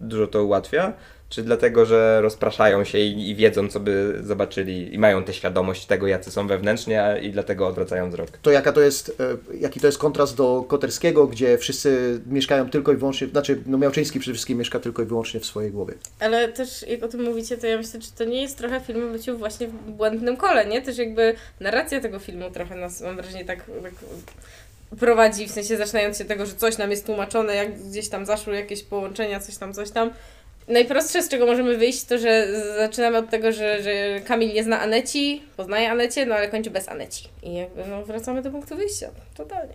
[0.00, 0.92] dużo to ułatwia,
[1.30, 5.86] czy dlatego, że rozpraszają się i, i wiedzą, co by zobaczyli i mają tę świadomość
[5.86, 8.30] tego, jacy są wewnętrznie a- i dlatego odwracają wzrok.
[8.42, 9.20] To jaka to jest,
[9.52, 13.78] e, jaki to jest kontrast do Koterskiego, gdzie wszyscy mieszkają tylko i wyłącznie, znaczy no
[13.78, 15.94] Miałczyński przede wszystkim mieszka tylko i wyłącznie w swojej głowie.
[16.20, 19.08] Ale też jak o tym mówicie, to ja myślę, czy to nie jest trochę film
[19.08, 20.82] o byciu właśnie w błędnym kole, nie?
[20.82, 23.92] Też jakby narracja tego filmu trochę nas, mam wrażenie, tak, tak
[25.00, 28.54] prowadzi, w sensie zaczynając się tego, że coś nam jest tłumaczone, jak gdzieś tam zaszły
[28.54, 30.10] jakieś połączenia, coś tam, coś tam.
[30.70, 32.46] Najprostsze, z czego możemy wyjść, to że
[32.76, 36.88] zaczynamy od tego, że, że Kamil nie zna Aneci, poznaje Anecie, no ale kończy bez
[36.88, 37.28] Aneci.
[37.42, 39.74] I jakby no, wracamy do punktu wyjścia, totalnie.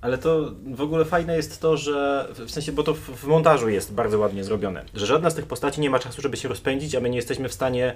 [0.00, 3.68] Ale to w ogóle fajne jest to, że w sensie, bo to w, w montażu
[3.68, 6.94] jest bardzo ładnie zrobione, że żadna z tych postaci nie ma czasu, żeby się rozpędzić,
[6.94, 7.94] a my nie jesteśmy w stanie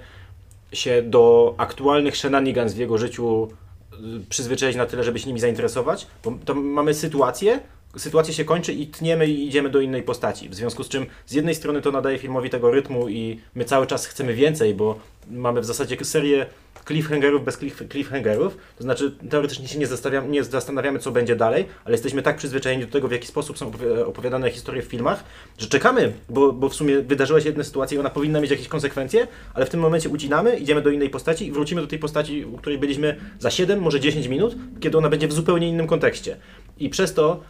[0.73, 3.49] się do aktualnych shenanigans w jego życiu
[3.93, 3.97] y,
[4.29, 7.61] przyzwyczaić na tyle, żeby się nimi zainteresować, bo to mamy sytuację,
[7.97, 10.49] sytuacja się kończy i tniemy i idziemy do innej postaci.
[10.49, 13.87] W związku z czym z jednej strony to nadaje filmowi tego rytmu i my cały
[13.87, 14.99] czas chcemy więcej, bo
[15.31, 16.47] mamy w zasadzie serię
[16.87, 21.67] cliffhangerów bez cliff, cliffhangerów, to znaczy teoretycznie się nie, zastanawiamy, nie zastanawiamy, co będzie dalej,
[21.85, 25.25] ale jesteśmy tak przyzwyczajeni do tego, w jaki sposób są opowi- opowiadane historie w filmach,
[25.59, 28.69] że czekamy, bo, bo w sumie wydarzyła się jedna sytuacja i ona powinna mieć jakieś
[28.69, 32.45] konsekwencje, ale w tym momencie ucinamy, idziemy do innej postaci i wrócimy do tej postaci,
[32.45, 36.37] u której byliśmy za 7, może 10 minut, kiedy ona będzie w zupełnie innym kontekście.
[36.79, 37.41] I przez to,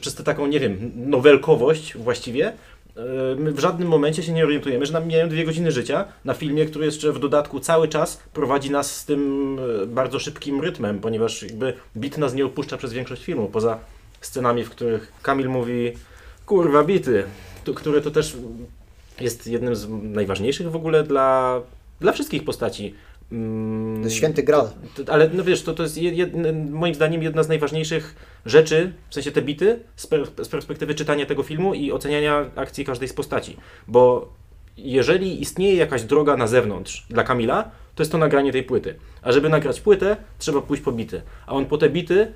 [0.00, 2.54] przez tę taką, nie wiem, nowelkowość właściwie, e,
[3.38, 6.66] my w żadnym momencie się nie orientujemy, że nam mijają dwie godziny życia na filmie,
[6.66, 11.42] który jeszcze w dodatku cały czas prowadzi nas z tym e, bardzo szybkim rytmem, ponieważ
[11.42, 13.78] jakby bit nas nie opuszcza przez większość filmu, poza
[14.20, 15.92] scenami, w których Kamil mówi
[16.46, 17.24] kurwa bity,
[17.64, 18.36] to, które to też
[19.20, 21.60] jest jednym z najważniejszych w ogóle dla,
[22.00, 22.94] dla wszystkich postaci.
[23.32, 24.68] Mm, To jest święty gral.
[24.96, 25.98] to- Ale no wiesz, to, to jest
[26.70, 28.14] moim zdaniem jedna z najważniejszych
[28.46, 32.84] rzeczy, w sensie te bity, z, per, z perspektywy czytania tego filmu i oceniania akcji
[32.84, 33.56] każdej z postaci.
[33.88, 34.32] Bo
[34.76, 38.94] jeżeli istnieje jakaś droga na zewnątrz dla Kamila, to jest to nagranie tej płyty.
[39.22, 41.22] A żeby nagrać płytę, trzeba pójść po bity.
[41.46, 42.32] A on po te bity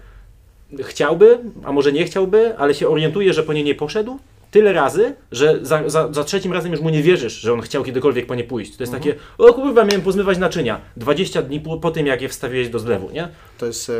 [0.81, 4.19] chciałby, a może nie chciałby, ale się orientuje, że po nie nie poszedł,
[4.51, 7.85] tyle razy, że za, za, za trzecim razem już mu nie wierzysz, że on chciał
[7.85, 8.77] kiedykolwiek po nie pójść.
[8.77, 10.81] To jest takie, o kurwa, miałem pozmywać naczynia.
[10.97, 13.29] 20 dni po, po tym, jak je wstawiłeś do zlewu, nie?
[13.59, 13.93] To jest e,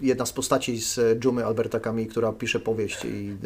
[0.00, 3.36] jedna z postaci z e, Dżumy Alberta Kami, która pisze powieść i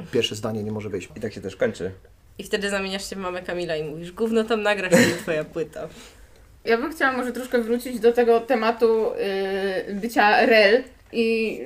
[0.00, 1.08] e, pierwsze zdanie nie może wyjść.
[1.16, 1.90] I tak się też kończy.
[2.38, 5.88] I wtedy zamieniasz się w mamę Kamila i mówisz, gówno tam nagrasz, to twoja płyta.
[6.64, 9.12] Ja bym chciała może troszkę wrócić do tego tematu
[9.88, 10.82] yy, bycia rel
[11.12, 11.60] i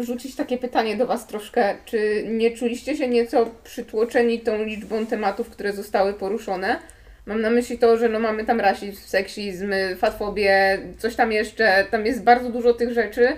[0.00, 1.74] rzucić takie pytanie do Was troszkę.
[1.84, 6.78] Czy nie czuliście się nieco przytłoczeni tą liczbą tematów, które zostały poruszone?
[7.26, 11.86] Mam na myśli to, że no mamy tam rasizm, seksizm, fatfobię, coś tam jeszcze.
[11.90, 13.28] Tam jest bardzo dużo tych rzeczy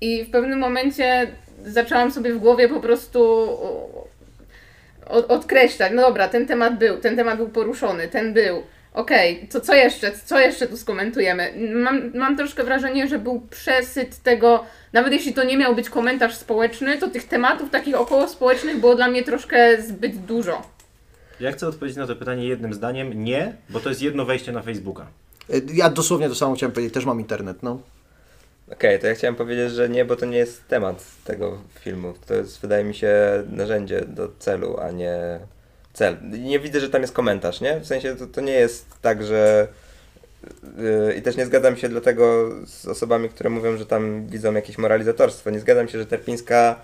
[0.00, 1.26] i w pewnym momencie
[1.66, 3.48] zaczęłam sobie w głowie po prostu
[5.06, 5.92] od, odkreślać.
[5.94, 8.62] No dobra, ten temat był, ten temat był poruszony, ten był.
[8.94, 11.52] Okej, to co jeszcze, co jeszcze tu skomentujemy?
[11.74, 16.34] Mam, mam troszkę wrażenie, że był przesyt tego, nawet jeśli to nie miał być komentarz
[16.34, 20.62] społeczny, to tych tematów takich około społecznych było dla mnie troszkę zbyt dużo.
[21.40, 23.24] Ja chcę odpowiedzieć na to pytanie jednym zdaniem.
[23.24, 25.06] Nie, bo to jest jedno wejście na Facebooka.
[25.50, 27.80] E, Ja dosłownie to samo chciałem powiedzieć, też mam internet, no.
[28.72, 32.14] Okej, to ja chciałem powiedzieć, że nie, bo to nie jest temat tego filmu.
[32.26, 33.12] To jest, wydaje mi się,
[33.52, 35.38] narzędzie do celu, a nie
[36.00, 36.16] cel.
[36.22, 37.80] Nie widzę, że tam jest komentarz, nie?
[37.80, 39.68] W sensie to, to nie jest tak, że.
[40.78, 44.78] Yy, I też nie zgadzam się dlatego z osobami, które mówią, że tam widzą jakieś
[44.78, 45.50] moralizatorstwo.
[45.50, 46.76] Nie zgadzam się, że Terpińska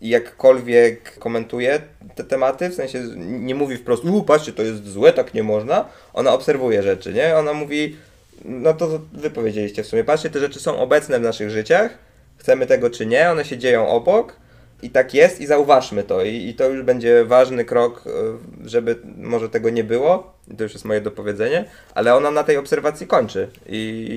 [0.00, 1.80] jakkolwiek komentuje
[2.14, 5.88] te tematy, w sensie nie mówi wprost, u patrzcie, to jest złe, tak nie można.
[6.12, 7.36] Ona obserwuje rzeczy, nie?
[7.36, 7.96] Ona mówi,
[8.44, 11.98] no to wy powiedzieliście w sumie, patrzcie, te rzeczy są obecne w naszych życiach,
[12.38, 14.36] chcemy tego czy nie, one się dzieją obok
[14.84, 16.24] i tak jest i zauważmy to.
[16.24, 20.72] I, i to już będzie ważny krok, y, żeby może tego nie było, to już
[20.72, 21.64] jest moje dopowiedzenie,
[21.94, 23.48] ale ona na tej obserwacji kończy.
[23.68, 24.08] I,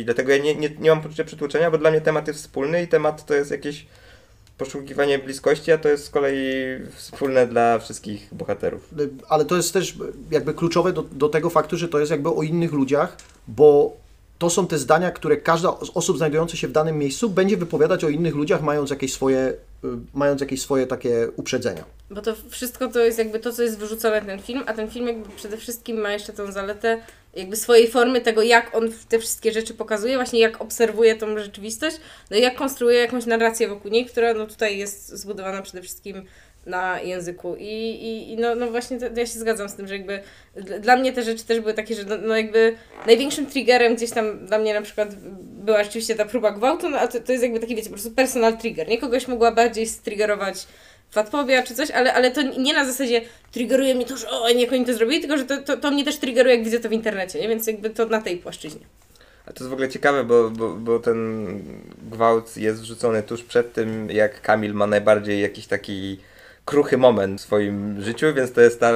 [0.00, 2.82] i dlatego ja nie, nie, nie mam poczucia przytłoczenia, bo dla mnie temat jest wspólny
[2.82, 3.86] i temat to jest jakieś
[4.58, 6.52] poszukiwanie bliskości, a to jest z kolei
[6.94, 8.94] wspólne dla wszystkich bohaterów.
[8.98, 9.94] E, Ale to jest też
[10.30, 13.16] jakby kluczowe do, do tego faktu, że to jest jakby o innych ludziach,
[13.48, 13.96] bo
[14.40, 18.04] to są te zdania, które każda z osób znajdujących się w danym miejscu będzie wypowiadać
[18.04, 21.84] o innych ludziach, mając jakieś swoje, y, mając jakieś swoje takie uprzedzenia.
[22.10, 24.90] Bo to wszystko to jest jakby to, co jest wyrzucone w ten film, a ten
[24.90, 27.02] film jakby przede wszystkim ma jeszcze tą zaletę
[27.34, 31.96] jakby swojej formy tego, jak on te wszystkie rzeczy pokazuje, właśnie jak obserwuje tą rzeczywistość,
[32.30, 36.24] no i jak konstruuje jakąś narrację wokół niej, która no tutaj jest zbudowana przede wszystkim
[36.66, 40.20] na języku i, i, i no, no właśnie ja się zgadzam z tym, że jakby
[40.80, 44.46] dla mnie te rzeczy też były takie, że no, no jakby największym triggerem gdzieś tam
[44.46, 47.60] dla mnie na przykład była rzeczywiście ta próba gwałtu, no a to, to jest jakby
[47.60, 48.98] taki, wiecie, po prostu personal trigger, nie?
[48.98, 50.66] Kogoś mogła bardziej striggerować
[51.10, 53.20] fatfobia czy coś, ale, ale to nie na zasadzie
[53.52, 56.04] triggeruje mnie to, że o, niech oni to zrobili, tylko że to, to, to mnie
[56.04, 57.48] też triggeruje, jak widzę to w internecie, nie?
[57.48, 58.80] Więc jakby to na tej płaszczyźnie.
[59.46, 61.46] A to jest w ogóle ciekawe, bo, bo, bo ten
[62.10, 66.18] gwałt jest wrzucony tuż przed tym, jak Kamil ma najbardziej jakiś taki
[66.70, 68.92] kruchy moment w swoim życiu, więc to jest ta,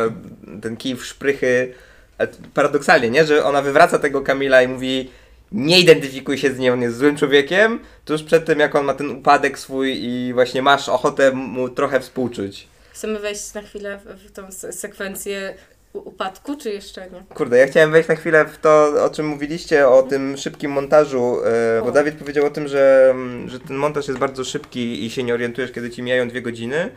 [0.63, 1.75] ten kij w szprychy.
[2.19, 3.25] T- Paradoksalnie, nie?
[3.25, 5.11] Że ona wywraca tego Kamila i mówi
[5.53, 8.95] nie identyfikuj się z nim, on jest złym człowiekiem, tuż przed tym, jak on ma
[8.95, 12.69] ten upadek swój i właśnie masz ochotę mu trochę współczuć.
[12.93, 15.55] Chcemy wejść na chwilę w, tą se- sekwencję
[15.93, 17.23] upadku, czy jeszcze nie?
[17.35, 21.37] Kurde, ja chciałem wejść na chwilę w to, o czym mówiliście, o tym szybkim montażu,
[21.45, 21.93] e, bo.
[21.93, 25.35] Dawid powiedział o tym, że, mm, że ten montaż jest bardzo szybki i się nie
[25.35, 26.91] orientujesz, kiedy ci mijają dwie godziny.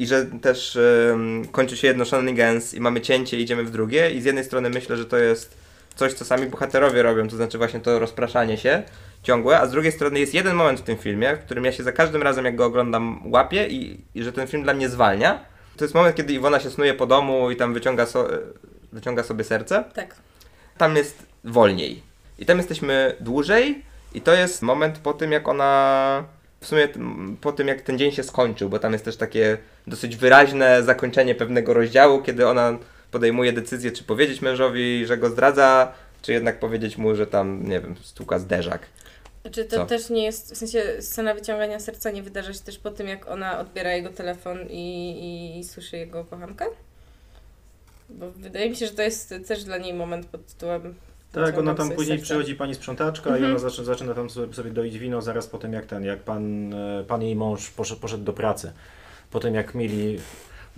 [0.00, 0.78] I że też
[1.12, 4.10] em, kończy się jedno shenanigans i mamy cięcie, idziemy w drugie.
[4.10, 5.56] I z jednej strony myślę, że to jest
[5.94, 8.82] coś, co sami bohaterowie robią, to znaczy właśnie to rozpraszanie się
[9.22, 11.82] ciągłe, a z drugiej strony jest jeden moment w tym filmie, w którym ja się
[11.82, 15.44] za każdym razem, jak go oglądam, łapię i, i że ten film dla mnie zwalnia.
[15.76, 18.28] To jest moment, kiedy Iwona się snuje po domu i tam wyciąga, so,
[18.92, 20.14] wyciąga sobie serce Tak.
[20.78, 22.02] tam jest wolniej.
[22.38, 23.82] I tam jesteśmy dłużej
[24.14, 26.24] i to jest moment po tym, jak ona...
[26.60, 26.88] W sumie
[27.40, 31.34] po tym, jak ten dzień się skończył, bo tam jest też takie dosyć wyraźne zakończenie
[31.34, 32.78] pewnego rozdziału, kiedy ona
[33.10, 35.92] podejmuje decyzję, czy powiedzieć mężowi, że go zdradza,
[36.22, 38.86] czy jednak powiedzieć mu, że tam, nie wiem, stuka zderzak.
[39.52, 39.86] Czy to Co?
[39.86, 43.28] też nie jest, w sensie scena wyciągania serca nie wydarza się też po tym, jak
[43.28, 46.66] ona odbiera jego telefon i, i słyszy jego kochankę?
[48.10, 50.94] Bo wydaje mi się, że to jest też dla niej moment pod tytułem
[51.32, 52.24] Tak, ona wyciągam tam później serce.
[52.24, 53.50] przychodzi pani sprzątaczka i Mhm.
[53.50, 56.74] ona zaczyna, zaczyna tam sobie, sobie doić wino zaraz po tym, jak ten, jak pan,
[56.74, 58.72] e, pan jej mąż poszedł, poszedł do pracy.
[59.30, 60.18] Po tym, jak mieli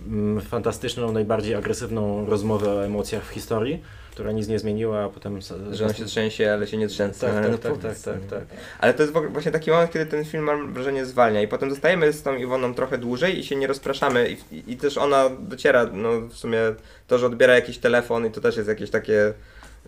[0.07, 3.81] mm, fantastyczną, najbardziej agresywną rozmowę o emocjach w historii,
[4.11, 5.39] która nic nie zmieniła, a potem...
[5.71, 7.27] Że on się trzęsie, ale się nie trzęsę.
[7.33, 8.57] Tak, No tak, tak, tak, tak, tak.
[8.79, 12.13] Ale to jest właśnie taki moment, kiedy ten film mam wrażenie zwalnia i potem zostajemy
[12.13, 15.89] z tą Iwoną trochę dłużej i się nie rozpraszamy i, i, i też ona dociera,
[15.93, 16.59] no w sumie
[17.07, 19.33] to, że odbiera jakiś telefon i to też jest jakieś takie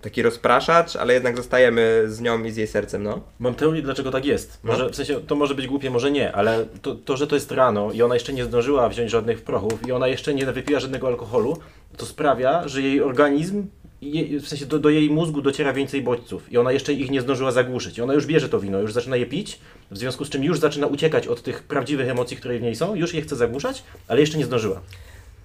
[0.05, 3.21] taki rozpraszacz, ale jednak zostajemy z nią i z jej sercem, no.
[3.39, 4.59] Mam teorię, dlaczego tak jest.
[4.63, 4.71] No.
[4.71, 7.51] Może, w sensie, to może być głupie, może nie, ale to, to, że to jest
[7.51, 11.07] rano i ona jeszcze nie zdążyła wziąć żadnych prochów i ona jeszcze nie wypiła żadnego
[11.07, 11.57] alkoholu,
[11.97, 13.67] to sprawia, że jej organizm,
[14.01, 17.21] je, w sensie do, do jej mózgu dociera więcej bodźców i ona jeszcze ich nie
[17.21, 17.97] zdążyła zagłuszyć.
[17.97, 19.59] I ona już bierze to wino, już zaczyna je pić,
[19.91, 22.95] w związku z czym już zaczyna uciekać od tych prawdziwych emocji, które w niej są,
[22.95, 24.81] już je chce zagłuszać, ale jeszcze nie zdążyła.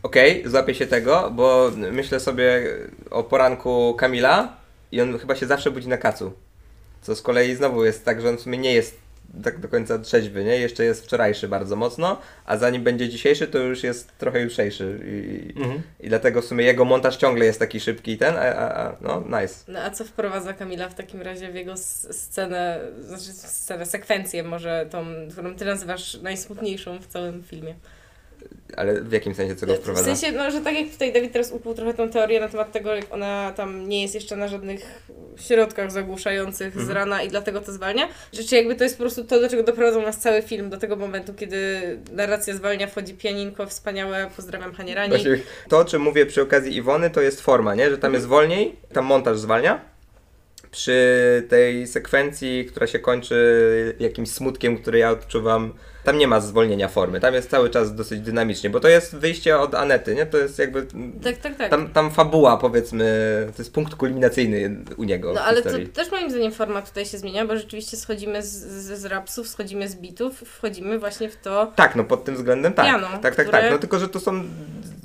[0.02, 2.62] Okej, złapię się tego, bo myślę sobie
[3.10, 4.56] o poranku Kamila
[4.92, 6.32] i on chyba się zawsze budzi na kacu.
[7.02, 9.00] Co z kolei znowu jest tak, że on w sumie nie jest
[9.44, 10.56] tak do końca trzeźwy, nie?
[10.56, 15.00] Jeszcze jest wczorajszy bardzo mocno, a zanim będzie dzisiejszy, to już jest trochę jutrzejszy.
[15.04, 15.82] I, Mhm.
[16.00, 18.96] i dlatego w sumie jego montaż ciągle jest taki szybki i ten, a, a, a
[19.00, 19.54] no nice.
[19.68, 24.86] No a co wprowadza Kamila w takim razie w jego scenę, znaczy scenę, sekwencję może
[24.90, 27.74] tą, którą ty nazywasz najsmutniejszą w całym filmie?
[28.76, 30.04] Ale w jakim sensie co go W wprowadza?
[30.16, 32.94] sensie, no, że tak jak tutaj Dawid teraz ukuł trochę tą teorię na temat tego,
[32.94, 35.02] jak ona tam nie jest jeszcze na żadnych
[35.36, 36.96] środkach zagłuszających z Mhm.
[36.96, 39.62] rana i dlatego to zwalnia, że czy jakby to jest po prostu to, do czego
[39.62, 41.80] doprowadzał nas cały film, do tego momentu, kiedy
[42.12, 45.10] narracja zwalnia, wchodzi pianinko wspaniałe, pozdrawiam Hanie Rani.
[45.10, 45.38] Właśnie
[45.68, 47.90] to, o czym mówię przy okazji Iwony, to jest forma, nie?
[47.90, 49.80] Że tam jest wolniej, tam montaż zwalnia.
[50.70, 50.96] Przy
[51.48, 55.72] tej sekwencji, która się kończy jakimś smutkiem, który ja odczuwam,
[56.04, 57.20] tam nie ma zwolnienia formy.
[57.20, 60.26] Tam jest cały czas dosyć dynamicznie, bo to jest wyjście od Anety, nie?
[60.26, 60.86] To jest jakby.
[61.24, 61.70] Tak, tak, tak.
[61.70, 63.04] Tam, tam fabuła, powiedzmy,
[63.56, 65.32] to jest punkt kulminacyjny u niego.
[65.32, 69.00] No ale to też moim zdaniem forma tutaj się zmienia, bo rzeczywiście schodzimy z, z,
[69.00, 72.86] z rapsów, schodzimy z bitów, wchodzimy właśnie w to, Tak, no pod tym względem tak.
[72.86, 73.46] Piano, tak, tak, tak.
[73.46, 74.42] które- No tylko, że to są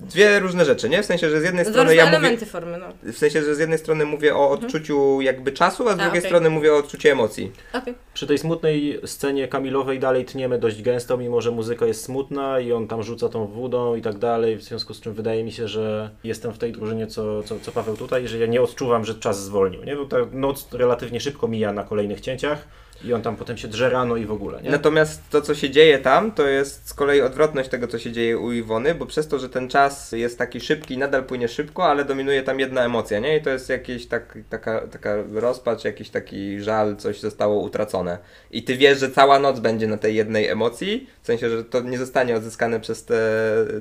[0.10, 1.04] dwie różne rzeczy, nie?
[1.04, 2.18] W sensie, że z jednej dwa strony ja mówię.
[2.18, 3.12] elementy formy, no.
[3.14, 6.20] W sensie, że z jednej strony mówię o odczuciu jakby czasu, a z A, drugiej
[6.20, 6.30] okej.
[6.32, 7.52] strony mówię o odczuciu emocji.
[7.74, 7.94] Okej.
[8.16, 12.72] Przy tej smutnej scenie Kamilowej dalej tniemy dość gęsto, mimo że muzyka jest smutna i
[12.72, 15.68] on tam rzuca tą wodą i tak dalej, w związku z czym wydaje mi się,
[15.68, 19.16] że jestem w tej drużynie, co, co, co Paweł tutaj, że ja nie odczuwam, że
[19.16, 19.96] czas zwolnił, nie?
[19.96, 22.68] Bo ta noc relatywnie szybko mija na kolejnych cięciach
[23.04, 24.72] i on tam potem się drze rano i w ogóle, nie?
[24.72, 28.38] Natomiast to, co się dzieje tam, to jest z kolei odwrotność tego, co się dzieje
[28.38, 32.06] u Iwony, bo przez to, że ten czas jest taki szybki, nadal płynie szybko, ale
[32.06, 33.38] dominuje tam jedna emocja, nie?
[33.38, 38.18] I to jest jakieś tak, taka, taka rozpacz, jakiś taki żal, coś zostało utracone.
[38.52, 41.82] I ty wiesz, że cała noc będzie na tej jednej emocji, w sensie, że to
[41.82, 43.20] nie zostanie odzyskane przez tę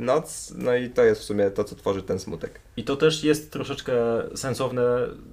[0.01, 2.61] noc, no i to jest w sumie to, co tworzy ten smutek.
[2.77, 3.93] I to też jest troszeczkę
[4.35, 4.83] sensowne,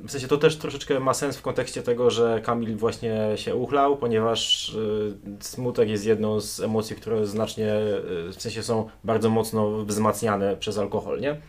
[0.08, 3.56] w sensie to też troszeczkę ma sens w kontekście tego, że Kamil właśnie się
[3.90, 9.86] ponieważ y, smutek jest jedną z emocji, które znacznie, y, w sensie są bardzo mocno
[9.86, 11.42] wzmacniane przez alkohol, nie?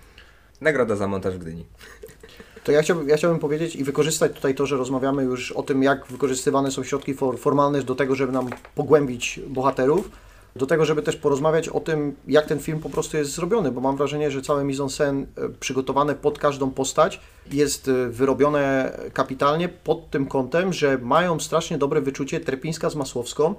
[0.60, 1.64] Nagroda za montaż w Gdyni.
[2.64, 5.82] To ja chciałbym, ja chciałbym powiedzieć i wykorzystać tutaj to, że rozmawiamy już o tym,
[5.82, 10.10] jak wykorzystywane są środki for, formalne do tego, żeby nam pogłębić bohaterów,
[10.56, 13.80] do tego, żeby też porozmawiać o tym, jak ten film po prostu jest zrobiony, bo
[13.80, 17.20] mam wrażenie, że całe mise en scène e, przygotowane pod każdą postać
[17.52, 23.54] jest e, wyrobione kapitalnie pod tym kątem, że mają strasznie dobre wyczucie Terpińska z Masłowską,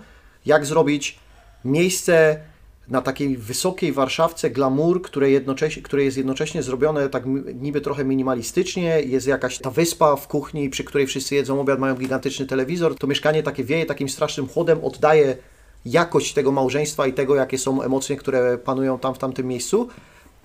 [0.46, 1.20] jak zrobić
[1.66, 2.40] miejsce
[2.88, 7.24] na takiej wysokiej Warszawce glamour, które, jednocześnie, które jest jednocześnie zrobione tak
[7.56, 11.96] niby trochę minimalistycznie, jest jakaś ta wyspa w kuchni, przy której wszyscy jedzą obiad, mają
[11.96, 15.38] gigantyczny telewizor, to mieszkanie takie wieje takim strasznym chłodem, oddaje
[15.86, 19.88] jakość tego małżeństwa i tego, jakie są emocje, które panują tam w tamtym miejscu.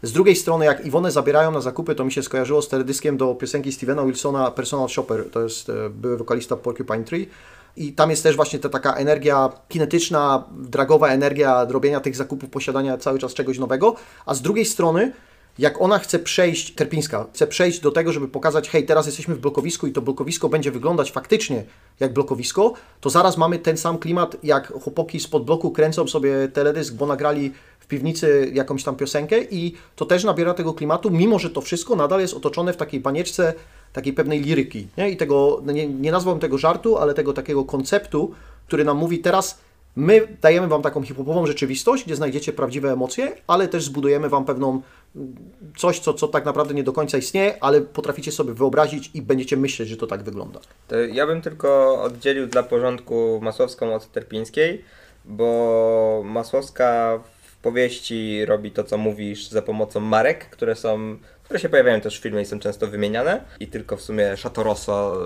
[0.02, 3.34] Z drugiej strony, jak Iwonę zabierają na zakupy, to mi się skojarzyło z teledyskiem do
[3.34, 7.28] piosenki Stevena Wilsona Personal Shopper, to jest e, były wokalista Porcupine Tree.
[7.76, 12.98] I tam jest też właśnie ta taka energia kinetyczna, dragowa energia robienia tych zakupów, posiadania
[12.98, 13.94] cały czas czegoś nowego.
[14.26, 15.12] A z drugiej strony,
[15.58, 19.38] jak ona chce przejść, Terpińska, chce przejść do tego, żeby pokazać, hej, teraz jesteśmy w
[19.38, 21.64] blokowisku i to blokowisko będzie wyglądać faktycznie
[22.00, 26.94] jak blokowisko, to zaraz mamy ten sam klimat, jak chłopaki spod bloku kręcą sobie teledysk,
[26.94, 31.50] bo nagrali w piwnicy jakąś tam piosenkę i to też nabiera tego klimatu, mimo że
[31.50, 33.54] to wszystko nadal jest otoczone w takiej banieczce
[33.92, 34.88] takiej pewnej liryki.
[34.98, 35.10] Nie?
[35.10, 38.34] I tego, nie, nie nazwałbym tego żartu, ale tego takiego konceptu,
[38.66, 39.58] który nam mówi teraz
[39.98, 44.82] my dajemy Wam taką hip-hopową rzeczywistość, gdzie znajdziecie prawdziwe emocje, ale też zbudujemy Wam pewną
[45.16, 45.36] mm,
[45.76, 49.56] coś, co, co tak naprawdę nie do końca istnieje, ale potraficie sobie wyobrazić i będziecie
[49.56, 50.60] myśleć, że to tak wygląda.
[50.88, 54.84] To ja bym tylko oddzielił dla porządku Masłowską od Terpińskiej,
[55.24, 61.18] bo Masłowska w powieści robi to, co mówisz, za pomocą marek, które są,
[61.48, 64.64] które się pojawiają też w filmie i są często wymieniane i tylko w sumie Chateau
[64.64, 65.16] Rosso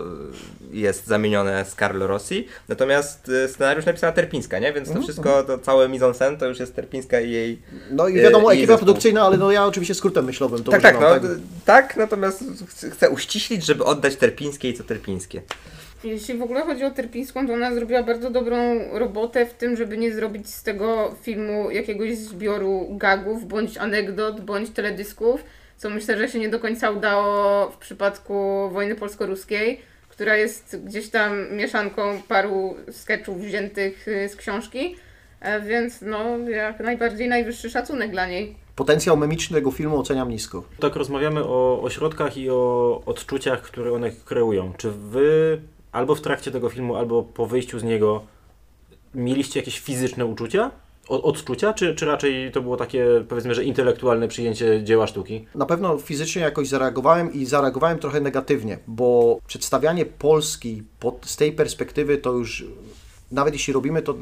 [0.72, 2.46] y, jest zamienione z Carlo Rossi.
[2.68, 4.72] Natomiast y, scenariusz napisała Terpińska, nie?
[4.72, 7.62] Więc to wszystko, to całe mise en scène to już jest Terpińska i jej...
[7.90, 8.86] No i Yy, wiadomo, i ekipa zespół.
[8.86, 11.28] produkcyjna, ale no ja oczywiście skrótem myślowym to tak, tak, no,
[11.64, 15.42] tak, natomiast ch- chcę uściślić, żeby oddać Terpińskiej co Terpińskie.
[16.04, 18.56] Jeśli w ogóle chodzi o Terpińską, to ona zrobiła bardzo dobrą
[18.92, 24.70] robotę w tym, żeby nie zrobić z tego filmu jakiegoś zbioru gagów, bądź anegdot, bądź
[24.70, 25.44] teledysków.
[25.82, 28.34] Co myślę, że się nie do końca udało w przypadku
[28.72, 34.96] wojny polsko-ruskiej, która jest gdzieś tam mieszanką paru sketchów wziętych y, z książki,
[35.40, 38.56] e, więc no jak najbardziej najwyższy szacunek dla niej.
[38.76, 40.64] Potencjał memiczny tego filmu oceniam nisko.
[40.80, 44.72] Tak rozmawiamy o ośrodkach i o odczuciach, które one kreują.
[44.76, 45.60] Czy wy
[45.92, 48.22] albo w trakcie tego filmu, albo po wyjściu z niego
[49.14, 50.70] mieliście jakieś fizyczne uczucia?
[51.08, 55.46] Odczucia, czy, czy raczej to było takie, powiedzmy, że intelektualne przyjęcie dzieła sztuki?
[55.54, 61.52] Na pewno fizycznie jakoś zareagowałem i zareagowałem trochę negatywnie, bo przedstawianie Polski pod, z tej
[61.52, 62.64] perspektywy to już,
[63.32, 64.14] nawet jeśli robimy to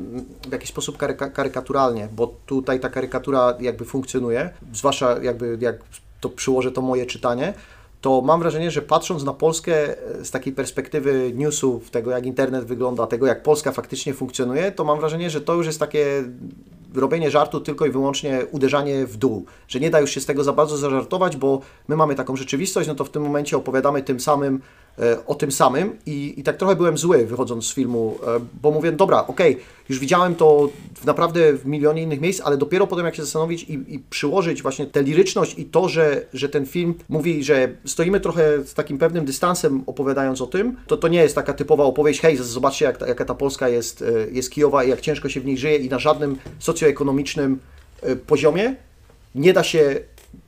[0.48, 5.76] w jakiś sposób karyka, karykaturalnie, bo tutaj ta karykatura jakby funkcjonuje, zwłaszcza jakby jak
[6.20, 7.54] to przyłożę to moje czytanie,
[8.00, 12.64] to mam wrażenie, że patrząc na Polskę e, z takiej perspektywy newsów, tego jak internet
[12.64, 16.24] wygląda, tego jak Polska faktycznie funkcjonuje, to mam wrażenie, że to już jest takie
[16.94, 20.44] robienie żartu tylko i wyłącznie uderzanie w dół, że nie da już się z tego
[20.44, 24.20] za bardzo zażartować, bo my mamy taką rzeczywistość, no to w tym momencie opowiadamy tym
[24.20, 24.60] samym
[25.26, 28.92] o tym samym i, i tak trochę byłem zły wychodząc z filmu, e, bo mówię,
[28.92, 33.14] dobra, okej, już widziałem to w naprawdę w milionie innych miejsc, ale dopiero potem jak
[33.14, 37.44] się zastanowić i, i przyłożyć właśnie tę liryczność i to, że, że ten film mówi,
[37.44, 41.52] że stoimy trochę z takim pewnym dystansem opowiadając o tym, to to nie jest taka
[41.52, 45.28] typowa opowieść, hej, zobaczcie jak, jaka ta Polska jest, e, jest kijowa i jak ciężko
[45.28, 47.58] się w niej żyje i na żadnym socjoekonomicznym
[48.02, 48.76] e, poziomie
[49.34, 50.00] nie da się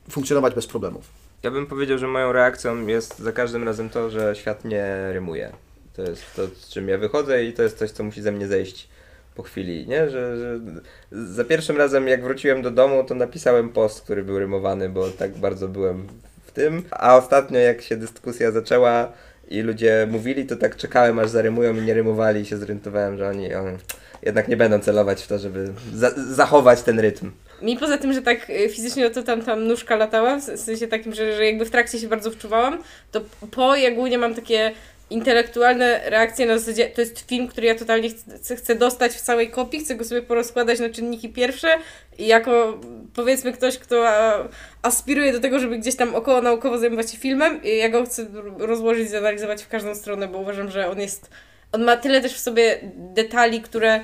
[0.09, 1.22] funkcjonować bez problemów.
[1.43, 5.51] Ja bym powiedział, że moją reakcją jest za każdym razem to, że świat nie rymuje.
[5.95, 8.47] To jest to, z czym ja wychodzę i to jest coś, co musi ze mnie
[8.47, 8.87] zejść
[9.35, 10.09] po chwili, nie?
[10.09, 10.59] Że, że
[11.11, 15.37] za pierwszym razem jak wróciłem do domu, to napisałem post, który był rymowany, bo tak
[15.37, 16.07] bardzo byłem
[16.45, 16.83] w tym.
[16.91, 19.11] A ostatnio jak się dyskusja zaczęła
[19.47, 23.29] i ludzie mówili, to tak czekałem aż zarymują i nie rymowali i się zorientowałem, że
[23.29, 23.77] oni, oni
[24.21, 27.31] jednak nie będą celować w to, żeby za zachować ten rytm.
[27.63, 31.13] Mi poza tym, że tak y, fizycznie to tam, tam nóżka latała, w sensie takim,
[31.13, 34.71] że, że jakby w trakcie się bardzo wczuwałam, to po ja ogólnie mam takie
[35.09, 39.49] intelektualne reakcje na zasadzie, to jest film, który ja totalnie chcę, chcę dostać w całej
[39.49, 41.67] kopii, chcę go sobie porozkładać na czynniki pierwsze
[42.17, 42.79] i jako
[43.13, 44.05] powiedzmy ktoś, kto
[44.81, 48.25] aspiruje do tego, żeby gdzieś tam około naukowo zajmować się filmem, i ja go chcę
[48.57, 51.29] rozłożyć, zanalizować w każdą stronę, bo uważam, że on jest,
[51.71, 53.99] on ma tyle też w sobie detali, które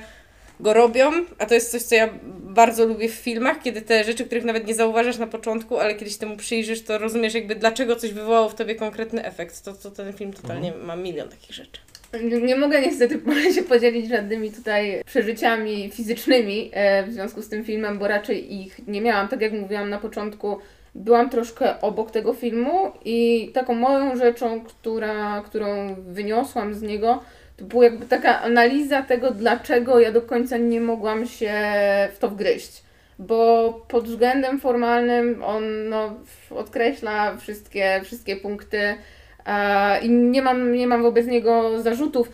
[0.60, 2.08] go robią, a to jest coś, co ja
[2.42, 6.16] bardzo lubię w filmach, kiedy te rzeczy, których nawet nie zauważasz na początku, ale kiedyś
[6.16, 9.64] temu przyjrzysz, to rozumiesz jakby dlaczego coś wywołało w tobie konkretny efekt.
[9.64, 11.80] To, to ten film totalnie ma milion takich rzeczy.
[12.22, 13.20] Nie nie mogę niestety
[13.54, 18.86] się podzielić żadnymi tutaj przeżyciami fizycznymi e, w związku z tym filmem, bo raczej ich
[18.86, 19.28] nie miałam.
[19.28, 20.58] Tak jak mówiłam na początku,
[20.94, 27.22] byłam troszkę obok tego filmu i taką moją rzeczą, która, którą wyniosłam z niego,
[27.60, 31.52] to była jakby taka analiza tego, dlaczego ja do końca nie mogłam się
[32.14, 32.82] w to wgryźć.
[33.18, 36.14] Bo pod względem formalnym on no,
[36.50, 38.94] odkreśla wszystkie, wszystkie punkty
[40.02, 42.30] i nie mam, nie mam wobec niego zarzutów,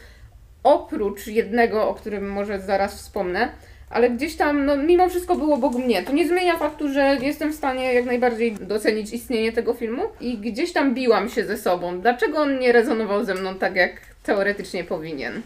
[0.63, 3.49] oprócz jednego, o którym może zaraz wspomnę,
[3.91, 6.03] ale gdzieś tam, no, mimo wszystko było obok mnie.
[6.03, 10.39] To nie zmienia faktu, że jestem w stanie jak najbardziej docenić istnienie tego filmu i
[10.39, 12.01] gdzieś tam biłam się ze sobą.
[12.01, 13.93] Dlaczego on nie rezonował ze mną tak, jak
[14.27, 15.43] teoretycznie powinien?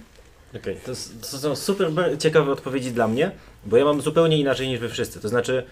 [0.57, 3.31] Okej, to, s- to są super ciekawe odpowiedzi dla mnie,
[3.67, 5.21] bo ja mam zupełnie inaczej niż wy wszyscy.
[5.21, 5.65] To znaczy,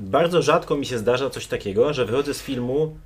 [0.00, 2.96] bardzo rzadko mi się zdarza coś takiego, że wychodzę z filmu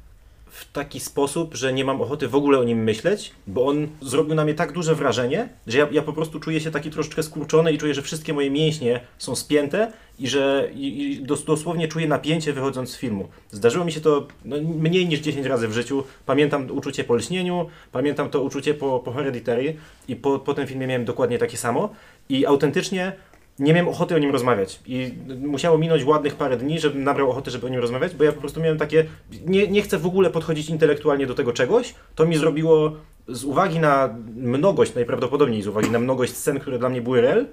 [0.50, 4.34] w taki sposób, że nie mam ochoty w ogóle o nim myśleć, bo on zrobił
[4.34, 7.72] na mnie tak duże wrażenie, że ja, ja po prostu czuję się taki troszeczkę skurczony
[7.72, 12.08] i czuję, że wszystkie moje mięśnie są spięte i że i, i dos, dosłownie czuję
[12.08, 13.28] napięcie wychodząc z filmu.
[13.50, 16.04] Zdarzyło mi się to no, mniej niż 10 razy w życiu.
[16.26, 19.76] Pamiętam uczucie po lśnieniu, pamiętam to uczucie po, po Hereditary
[20.08, 21.94] i po, po tym filmie miałem dokładnie takie samo
[22.28, 23.12] i autentycznie
[23.60, 24.80] nie miałem ochoty o nim rozmawiać.
[24.86, 28.32] I musiało minąć ładnych parę dni, żebym nabrał ochoty, żeby o nim rozmawiać, bo ja
[28.32, 29.04] po prostu miałem takie.
[29.46, 31.94] Nie, nie chcę w ogóle podchodzić intelektualnie do tego czegoś.
[32.14, 32.92] To mi zrobiło
[33.28, 37.46] z uwagi na mnogość, najprawdopodobniej z uwagi na mnogość scen, które dla mnie były real,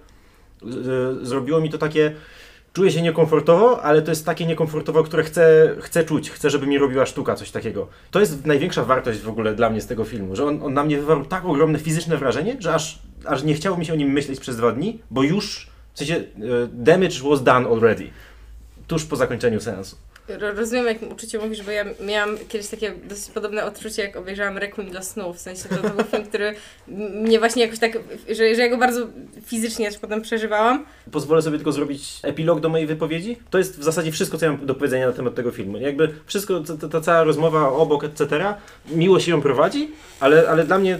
[0.64, 2.12] z- zrobiło mi to takie.
[2.74, 6.78] Czuję się niekomfortowo, ale to jest takie niekomfortowo, które chcę, chcę czuć, chcę, żeby mi
[6.78, 7.88] robiła sztuka, coś takiego.
[8.12, 10.84] To jest największa wartość w ogóle dla mnie z tego filmu, że on, on na
[10.84, 14.10] mnie wywarł tak ogromne fizyczne wrażenie, że aż, aż nie chciało mi się o nim
[14.12, 15.68] myśleć przez dwa dni, bo już,
[15.98, 16.22] w sensie, e,
[16.74, 18.08] damage was done already,
[18.88, 19.96] tuż po zakończeniu seansu.
[20.28, 24.58] Ro- Rozumiem, jak uczucie mówisz, bo ja miałam kiedyś takie dosyć podobne odczucie, jak obejrzałam
[24.58, 25.34] Requiem dla snu.
[25.34, 26.56] W sensie to, to był film, który
[26.88, 27.94] mnie właśnie jakoś tak,
[28.28, 29.08] że, że ja go bardzo
[29.46, 30.86] fizycznie też potem przeżywałam.
[31.12, 33.38] Pozwolę sobie tylko zrobić epilog do mojej wypowiedzi.
[33.50, 35.78] To jest w zasadzie wszystko, co ja mam do powiedzenia na temat tego filmu.
[35.78, 38.54] Jakby wszystko, ta, ta, ta cała rozmowa obok, etc.,
[38.90, 41.00] miło się ją prowadzi, ale, ale dla mnie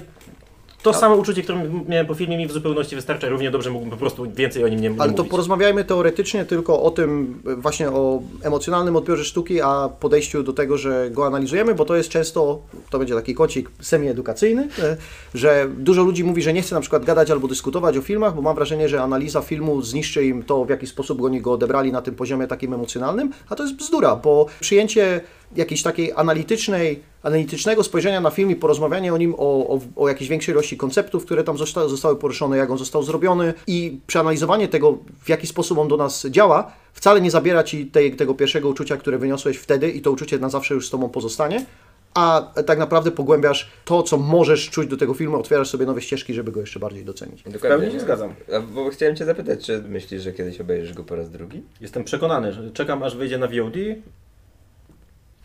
[0.94, 3.30] to samo uczucie, które miałem po filmie mi w zupełności wystarcza.
[3.30, 5.32] Równie dobrze mógłbym po prostu więcej o nim nie, nie Ale to mówić.
[5.32, 11.10] porozmawiajmy teoretycznie tylko o tym, właśnie o emocjonalnym odbiorze sztuki, a podejściu do tego, że
[11.12, 14.98] go analizujemy, bo to jest często, to będzie taki kocik semi-edukacyjny, e,
[15.34, 18.42] że dużo ludzi mówi, że nie chce na przykład gadać albo dyskutować o filmach, bo
[18.42, 22.02] mam wrażenie, że analiza filmu zniszczy im to, w jaki sposób oni go odebrali na
[22.02, 25.22] tym poziomie takim emocjonalnym, a to jest bzdura, bo przyjęcie
[25.56, 30.30] jakiejś takiej analitycznej, analitycznego spojrzenia na film i porozmawianie o nim, o, o, o jakiejś
[30.30, 34.98] większej ilości konceptów, które tam zosta, zostały poruszone, jak on został zrobiony i przeanalizowanie tego,
[35.24, 38.98] w jaki sposób on do nas działa, wcale nie zabiera Ci tej, tego pierwszego uczucia,
[38.98, 41.66] które wyniosłeś wtedy i to uczucie na zawsze już z Tobą pozostanie,
[42.14, 46.34] a tak naprawdę pogłębiasz to, co możesz czuć do tego filmu, otwierasz sobie nowe ścieżki,
[46.34, 47.44] żeby go jeszcze bardziej docenić.
[47.44, 47.70] Dokładnie.
[47.70, 48.34] pełni się zgadzam.
[48.54, 51.64] A, bo chciałem Cię zapytać, czy myślisz, że kiedyś obejrzysz go po raz drugi?
[51.82, 53.76] Jestem przekonany, że czekam aż wyjdzie na VOD.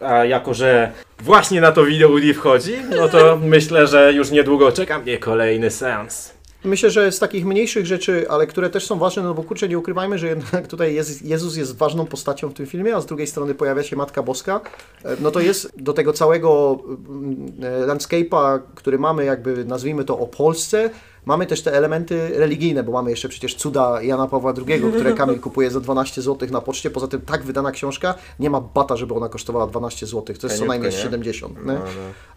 [0.07, 4.99] A jako, że właśnie na to VOD wchodzi, no to myślę, że już niedługo czeka
[4.99, 6.33] mnie kolejny seans.
[6.65, 9.79] Myślę, że z takich mniejszych rzeczy, ale które też są ważne, no bo kurczę, nie
[9.79, 13.27] ukrywajmy, że jednak tutaj Jezus, Jezus jest ważną postacią w tym filmie, a z drugiej
[13.27, 14.61] strony pojawia się Matka Boska,
[15.05, 16.79] E, no to jest do tego całego
[17.09, 20.91] mm, e, landscape'a, który mamy jakby, nazwijmy to o Polsce,
[21.27, 25.41] mamy też te elementy religijne, bo mamy jeszcze przecież cuda Jana Pawła II, które Kamil
[25.41, 29.15] kupuje za 12 zł na poczcie, poza tym tak wydana książka, nie ma bata, żeby
[29.15, 30.99] ona kosztowała 12 zł, to jest co najmniej nie?
[30.99, 31.63] 70, nie?
[31.65, 31.73] No,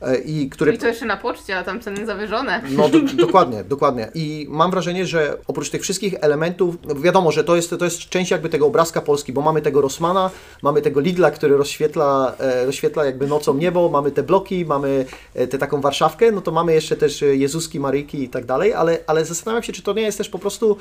[0.01, 0.07] no.
[0.07, 2.61] E, I który I to jeszcze na poczcie, a tam ceny zawyżone.
[2.69, 4.11] no do, dokładnie, dokładnie.
[4.13, 7.97] I mam wrażenie, że oprócz tych wszystkich elementów, no wiadomo, że to jest, to jest
[7.97, 10.31] część jakby tego obrazka Polski, bo mamy tego Rossmana,
[10.61, 15.47] mamy tego Lidla, który rozświetla, e, rozświetla jakby nocą niebo, mamy te bloki, mamy e,
[15.47, 19.25] tę taką Warszawkę, no to mamy jeszcze też Jezuski, Maryjki i tak dalej, ale, ale
[19.25, 20.77] zastanawiam się, czy to nie jest też po prostu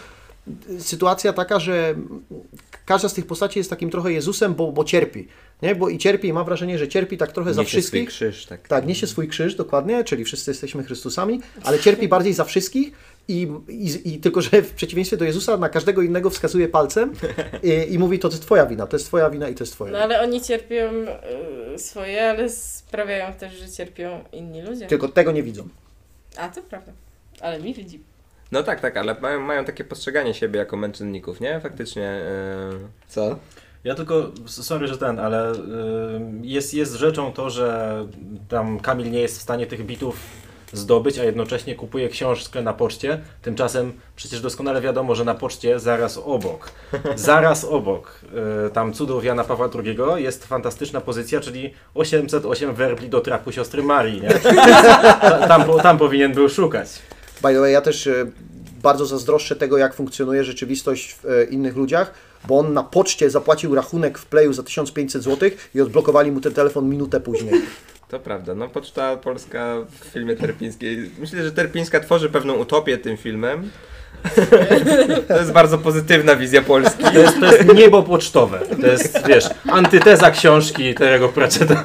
[0.71, 1.95] e, sytuacja taka, że
[2.87, 5.29] każda z tych postaci jest takim trochę Jezusem, bo, bo cierpi,
[5.63, 5.75] nie?
[5.75, 8.09] Bo i cierpi, i mam wrażenie, że cierpi tak trochę za Niesie swój wszystkich.
[8.09, 8.69] krzyż, tak.
[8.69, 12.93] Tak, niesie swój krzyż, dokładnie, czyli wszyscy jesteśmy Chrystusami, ale cierpi bardziej za wszystkich
[13.29, 17.13] i, i, i tylko, że w przeciwieństwie do Jezusa na każdego innego wskazuje palcem
[17.63, 19.93] i, i mówi, to jest twoja wina, to jest twoja wina i to jest twoja
[19.93, 20.93] No ale oni cierpią
[21.75, 24.87] y, swoje, ale sprawiają też, że cierpią inni ludzie.
[24.87, 25.69] Tylko tego nie widzą.
[26.37, 26.93] A to prawda.
[27.45, 28.01] Ale mi widzi.
[28.53, 31.61] No tak, tak, ale mają, mają takie postrzeganie siebie jako męczenników, nie?
[31.61, 32.21] Faktycznie.
[32.73, 32.79] Yy...
[33.09, 33.39] Co?
[33.85, 35.57] Ja tylko, sorry, że ten, ale y,
[36.43, 37.97] jest, jest rzeczą to, że
[38.49, 40.17] tam Kamil nie jest w stanie tych bitów
[40.73, 43.21] zdobyć, a jednocześnie kupuje książkę na poczcie.
[43.43, 46.71] Tymczasem przecież doskonale wiadomo, że na poczcie zaraz obok,
[47.17, 48.21] zaraz obok
[48.67, 53.83] y, tam cudów Jana Pawła II jest fantastyczna pozycja, czyli 808 werbli do trapu siostry
[53.83, 54.21] Marii.
[54.21, 54.29] Nie?
[54.29, 56.89] Ta- Tam, tam powinien był szukać.
[57.45, 58.27] By the way, ja też e,
[58.83, 62.15] bardzo zazdroszczę tego, jak funkcjonuje rzeczywistość w e, innych ludziach,
[62.49, 66.55] bo on na poczcie zapłacił rachunek w Playu za 1500 zł i odblokowali mu ten
[66.55, 67.63] telefon minutę później.
[68.09, 71.11] To prawda, no Poczta Polska w filmie Terpińskiej.
[71.19, 73.71] Myślę, że Terpińska tworzy pewną utopię tym filmem.
[75.29, 77.05] To jest bardzo pozytywna wizja Polski.
[77.05, 78.61] To jest, to jest niebo pocztowe.
[78.81, 81.85] To jest, wiesz, antyteza książki Terego Pratchetta.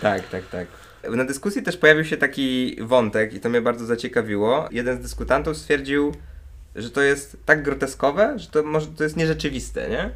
[0.00, 0.66] Tak, tak, tak.
[1.10, 4.68] Na dyskusji też pojawił się taki wątek i to mnie bardzo zaciekawiło.
[4.70, 6.14] Jeden z dyskutantów stwierdził,
[6.76, 10.10] że to jest tak groteskowe, że to może to jest nierzeczywiste, nie?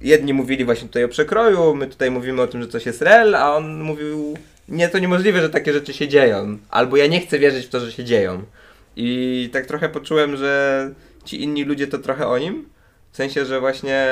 [0.00, 3.34] Jedni mówili właśnie tutaj o przekroju, my tutaj mówimy o tym, że coś jest real,
[3.34, 4.36] a on mówił,
[4.68, 6.58] nie, to niemożliwe, że takie rzeczy się dzieją.
[6.70, 8.42] Albo ja nie chcę wierzyć w to, że się dzieją.
[8.96, 10.90] I tak trochę poczułem, że
[11.24, 12.68] ci inni ludzie to trochę o nim.
[13.12, 14.06] W sensie, że właśnie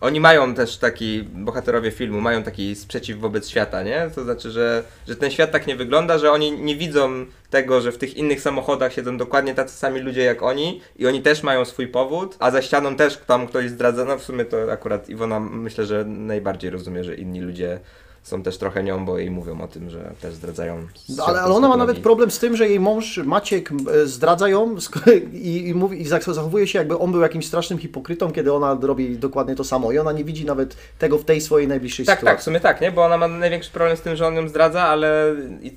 [0.00, 4.10] oni mają też taki, bohaterowie filmu, mają taki sprzeciw wobec świata, nie?
[4.14, 7.92] To znaczy, że, że ten świat tak nie wygląda, że oni nie widzą tego, że
[7.92, 11.64] w tych innych samochodach siedzą dokładnie tacy sami ludzie jak oni i oni też mają
[11.64, 14.04] swój powód, a za ścianą też tam ktoś zdradza.
[14.04, 17.80] No w sumie to akurat Iwona myślę, że najbardziej rozumie, że inni ludzie
[18.28, 20.86] są też trochę nią, bo jej mówią o tym, że też zdradzają.
[21.16, 24.48] No, ale, ale ona ma nawet problem z tym, że jej mąż Maciek e, zdradza
[24.48, 24.76] ją
[25.32, 28.78] i, i, mówi, i zach- zachowuje się jakby on był jakimś strasznym hipokrytą, kiedy ona
[28.82, 32.14] robi dokładnie to samo i ona nie widzi nawet tego w tej swojej najbliższej Tak,
[32.14, 32.44] tak, w sytuacji.
[32.44, 32.92] sumie tak, nie?
[32.92, 35.34] Bo ona ma największy problem z tym, że on ją zdradza, ale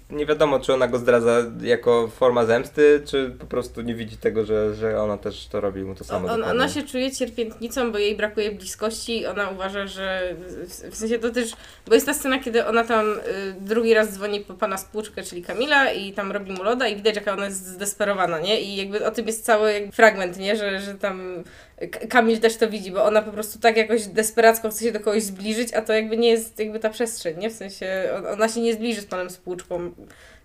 [0.10, 4.46] nie wiadomo, czy ona go zdradza jako forma zemsty, czy po prostu nie widzi tego,
[4.46, 6.32] że, że ona też to robi mu to samo.
[6.34, 9.26] On, ona się czuje cierpiętnicą, bo jej brakuje bliskości.
[9.26, 10.36] Ona uważa, że
[10.92, 11.52] w sensie to też,
[11.88, 13.20] bo jest ta scena, kiedy ona tam y,
[13.62, 17.16] drugi raz dzwoni po pana spłuczkę, czyli Kamila i tam robi mu loda i widać,
[17.16, 18.62] jaka ona jest zdesperowana, nie?
[18.62, 20.56] I jakby o tym jest cały fragment, nie?
[20.56, 21.44] Że, że tam
[22.10, 25.24] Kamil też to widzi, bo ona po prostu tak jakoś desperacko chce się do kogoś
[25.24, 27.50] zbliżyć, a to jakby nie jest jakby ta przestrzeń, nie?
[27.50, 29.92] W sensie on- ona się nie zbliży z panem spłuczką.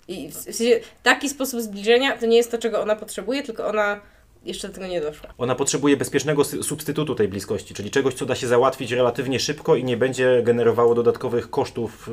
[0.09, 4.01] I w sensie taki sposób zbliżenia to nie jest to, czego ona potrzebuje, tylko ona
[4.47, 5.29] jeszcze do tego nie doszła.
[5.39, 9.85] Ona potrzebuje bezpiecznego substytutu tej bliskości, czyli czegoś, co da się załatwić relatywnie szybko i
[9.85, 12.09] nie będzie generowało dodatkowych kosztów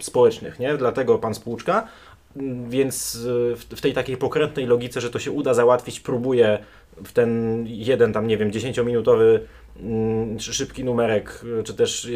[0.00, 0.76] y, społecznych, nie?
[0.76, 1.88] Dlatego pan Spłuczka.
[2.36, 6.58] Mm, Więc y, w tej takiej pokrętnej logice, że to się uda załatwić, próbuje
[7.04, 9.38] w ten jeden tam, nie wiem, 10-minutowy
[9.80, 12.08] mm, szybki numerek, y, czy też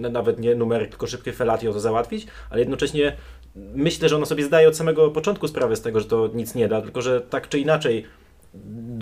[0.00, 3.16] nawet nie numerek, tylko szybkie felatio to załatwić, ale jednocześnie
[3.56, 6.68] myślę, że ona sobie zdaje od samego początku sprawę z tego, że to nic nie
[6.68, 8.04] da, tylko że tak czy inaczej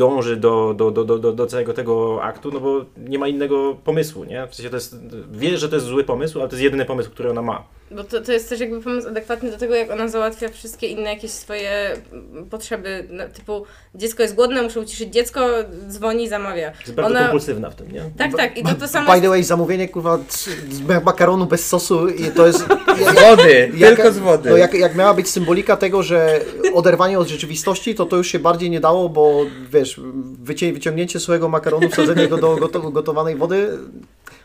[0.01, 4.25] dąży do, do, do, do, do, całego tego aktu, no bo nie ma innego pomysłu,
[4.25, 4.47] nie?
[4.47, 4.97] W sensie to jest,
[5.33, 7.65] wie, że to jest zły pomysł, ale to jest jedyny pomysł, który ona ma.
[7.91, 11.15] Bo to, to jest też jakby pomysł adekwatny do tego, jak ona załatwia wszystkie inne
[11.15, 11.97] jakieś swoje
[12.51, 13.65] potrzeby, no, typu
[13.95, 15.47] dziecko jest głodne, muszę uciszyć dziecko,
[15.89, 16.73] dzwoni, zamawia.
[16.81, 18.11] Jest bardzo Ona- kompulsywna w tym, nie?
[18.19, 20.19] Tak, tak, i to to samo By the way, zamówienie kurwa
[21.05, 22.59] makaronu bez sosu i to jest...
[22.59, 24.51] Z wody, Jak- tylko z wody.
[24.51, 26.41] No jak, jak miała być symbolika tego, że
[26.75, 30.01] oderwanie od rzeczywistości, to to już się bardziej nie dało, bo wiesz,
[30.43, 33.79] wycię, wyciągnięcie suchego makaronu, wsadzenie go do goto, gotowanej wody,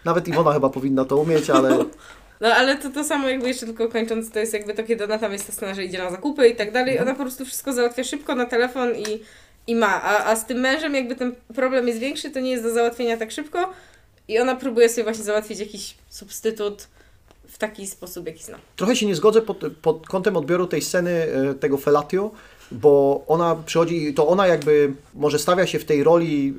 [0.06, 1.78] nawet Iwona chyba powinna to umieć, ale
[2.42, 5.18] No ale to to samo jakby jeszcze tylko kończąc, to jest jakby to, kiedy ona
[5.18, 7.74] tam jest ta scena, że idzie na zakupy i tak dalej, ona po prostu wszystko
[7.74, 9.20] załatwia szybko na telefon i,
[9.68, 12.64] i ma, a, a z tym mężem jakby ten problem jest większy, to nie jest
[12.64, 13.74] do załatwienia tak szybko
[14.28, 16.88] i ona próbuje sobie właśnie załatwić jakiś substytut
[17.48, 18.58] w taki sposób, jaki zna.
[18.76, 22.32] trochę się nie zgodzę pod, pod kątem odbioru tej sceny, e, tego felatio,
[22.72, 26.54] bo ona przychodzi, to ona jakby może stawia się w tej roli,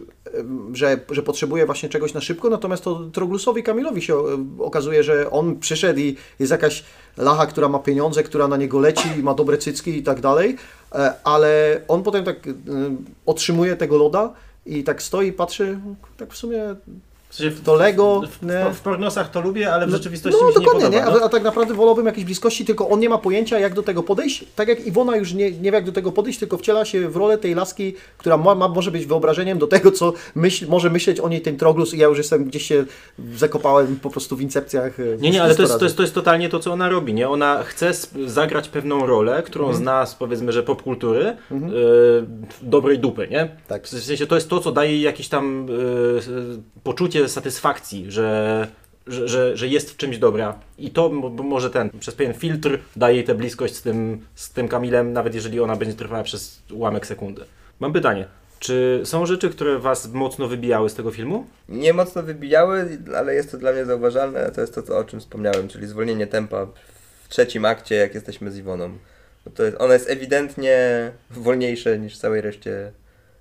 [0.73, 4.17] że, że potrzebuje właśnie czegoś na szybko, natomiast to Troglusowi Kamilowi się
[4.59, 6.85] okazuje, że on przyszedł i jest jakaś
[7.17, 10.57] lacha, która ma pieniądze, która na niego leci, ma dobre cycki i tak dalej,
[10.93, 12.37] e, ale on potem tak
[13.27, 14.33] otrzymuje tego loda
[14.67, 15.79] i tak stoi i patrzy,
[16.17, 16.77] tak w sumie
[17.41, 18.65] W to Lego, w, nie?
[18.73, 18.81] w,
[19.25, 21.21] w to lubię, ale w rzeczywistości no, mi się nie dokładnie, podoba.
[21.23, 24.03] A, a tak naprawdę wolałbym jakiejś bliskości, tylko on nie ma pojęcia, jak do tego
[24.03, 24.45] podejść.
[24.57, 27.17] Tak jak Iwona już nie, nie wie, jak do tego podejść, tylko wciela się w
[27.17, 31.21] rolę tej laski, która ma, ma, może być wyobrażeniem do tego, co myśl, może myśleć
[31.21, 32.85] o niej ten Troglus i ja już jestem gdzieś się
[33.37, 35.01] zakopałem po prostu w incepcjach.
[35.01, 37.15] e, Nie, nie, ale to jest, to, jest, to jest totalnie to, co ona robi,
[37.15, 37.29] nie?
[37.29, 37.91] Ona chce
[38.27, 39.83] zagrać pewną rolę, którą Mhm.
[39.83, 41.57] zna z, powiedzmy, że popkultury, y,
[42.63, 43.49] dobrej dupy, nie?
[43.69, 43.85] Tak.
[43.87, 48.67] W sensie to jest to, co daje jej jakieś tam y, y, satysfakcji, że,
[49.07, 50.59] że, że, że jest w czymś dobra.
[50.79, 54.51] I to mo- może ten, przez pewien filtr daje jej tę bliskość z tym, z
[54.51, 57.45] tym Kamilem, nawet jeżeli ona będzie trwała przez ułamek sekundy.
[57.81, 58.27] Mam pytanie.
[58.59, 61.47] Czy są rzeczy, które was mocno wybijały z tego filmu?
[61.69, 64.51] Nie mocno wybijały, ale jest to dla mnie zauważalne.
[64.51, 66.67] To jest to, o czym wspomniałem, czyli zwolnienie tempa
[67.25, 68.99] w trzecim akcie, jak jesteśmy z Iwoną.
[69.55, 72.93] To jest, ono jest ewidentnie wolniejsze niż w całej reszcie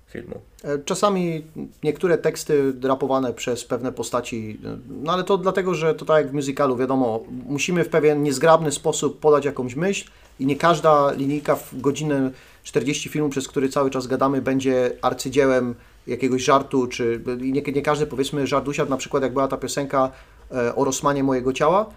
[0.06, 0.40] filmu.
[0.64, 1.44] E, Czasami
[1.82, 6.30] niektóre teksty drapowane przez pewne postaci, e, no ale to dlatego, że to tak jak
[6.30, 11.56] w musicalu, wiadomo, musimy w pewien niezgrabny sposób podać jakąś myśl i nie każda linijka
[11.56, 12.30] w godzinę
[12.62, 15.74] 40 filmu, przez który cały czas gadamy, będzie arcydziełem
[16.06, 19.56] jakiegoś żartu, czy i nie, nie każdy powiedzmy żart usiadł, na przykład jak była ta
[19.56, 20.10] piosenka
[20.50, 21.90] e, o Rosmanie mojego ciała,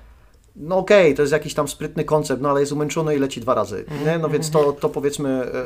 [0.60, 3.54] no okej, to jest jakiś tam sprytny koncept, no ale jest umęczony i leci dwa
[3.54, 4.18] razy, nie?
[4.18, 5.66] No więc to, to powiedzmy, e,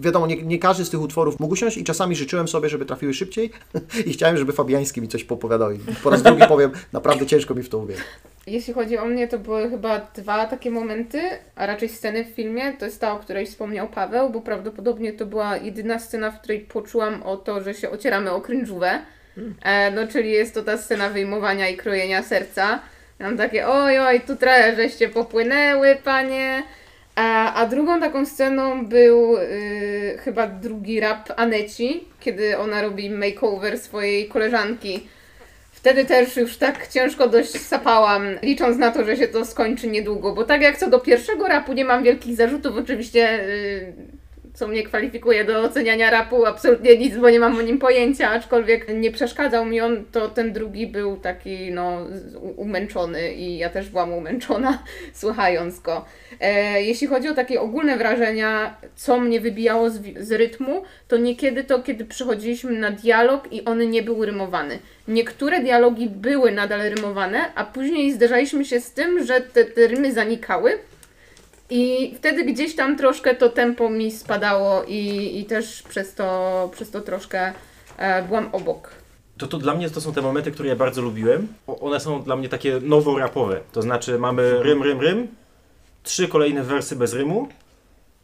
[0.00, 3.14] wiadomo, nie, nie każdy z tych utworów mógł usiąść i czasami życzyłem sobie, żeby trafiły
[3.14, 3.50] szybciej
[4.06, 7.62] i chciałem, żeby Fabiański mi coś popowiadał i po raz drugi powiem, naprawdę ciężko mi
[7.62, 8.04] w to uwierzyć.
[8.46, 11.20] Jeśli chodzi o mnie, to były chyba dwa takie momenty,
[11.56, 12.72] a raczej sceny w filmie.
[12.72, 16.60] To jest ta, o której wspomniał Paweł, bo prawdopodobnie to była jedyna scena, w której
[16.60, 18.98] poczułam o to, że się ocieramy o krężówę.
[19.62, 22.80] E, no, czyli jest to ta scena wyjmowania i krojenia serca.
[23.20, 26.62] Mam takie, oj, oj, tu trochę żeście popłynęły, panie.
[27.14, 33.78] A, a drugą taką sceną był y, chyba drugi rap Aneci, kiedy ona robi makeover
[33.78, 35.08] swojej koleżanki.
[35.72, 40.32] Wtedy też już tak ciężko dość sapałam, licząc na to, że się to skończy niedługo,
[40.32, 43.92] bo tak jak co do pierwszego rapu nie mam wielkich zarzutów, oczywiście y,
[44.58, 48.86] co mnie kwalifikuje do oceniania rapu, absolutnie nic, bo nie mam o nim pojęcia, aczkolwiek
[48.94, 52.06] nie przeszkadzał mi on, to ten drugi był taki no
[52.56, 54.82] umęczony i ja też byłam umęczona
[55.20, 56.04] słuchając go.
[56.40, 61.64] E, jeśli chodzi o takie ogólne wrażenia, co mnie wybijało z, z rytmu, to niekiedy
[61.64, 64.78] to, kiedy przychodziliśmy na dialog i on nie był rymowany.
[65.08, 70.12] Niektóre dialogi były nadal rymowane, a później zderzaliśmy się z tym, że te, te rymy
[70.12, 70.78] zanikały.
[71.70, 76.90] I wtedy gdzieś tam troszkę to tempo mi spadało i, i też przez to, przez
[76.90, 77.52] to troszkę
[77.96, 78.90] e, byłam obok.
[79.38, 81.48] To, to dla mnie to są te momenty, które ja bardzo lubiłem.
[81.66, 83.60] One są dla mnie takie nowo-rapowe.
[83.72, 85.28] To znaczy mamy rym, rym, rym,
[86.02, 87.48] trzy kolejne wersy bez rymu,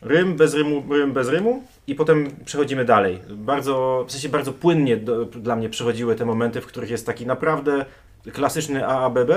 [0.03, 3.18] rym, bez rymu, rym, bez rymu i potem przechodzimy dalej.
[3.30, 7.26] Bardzo, w sensie bardzo płynnie do, dla mnie przechodziły te momenty, w których jest taki
[7.26, 7.84] naprawdę
[8.32, 9.30] klasyczny AABB,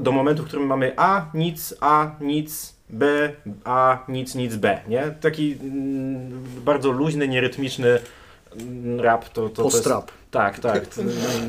[0.00, 3.30] do momentu, w którym mamy A, nic, A, nic, B,
[3.64, 5.14] A, nic, nic, B, nie?
[5.20, 7.98] Taki mm, bardzo luźny, nierytmiczny
[8.60, 9.28] mm, rap.
[9.28, 10.10] To, to, to jest, Post-rap.
[10.30, 10.82] tak, tak.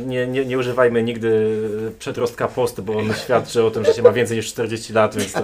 [0.06, 1.60] Nie, nie, nie używajmy nigdy
[2.00, 5.34] przedrostka post, bo on świadczy o tym, że się ma więcej niż 40 lat, więc
[5.34, 5.44] to...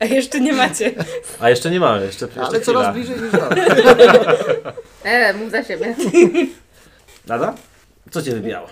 [0.00, 0.92] A jeszcze nie macie.
[1.40, 2.80] A jeszcze nie mamy, jeszcze, jeszcze Ale chwila.
[2.80, 3.60] coraz bliżej niż dalej.
[5.04, 5.94] E, mów za siebie.
[7.26, 7.54] Nada?
[8.10, 8.68] Co cię wybijało?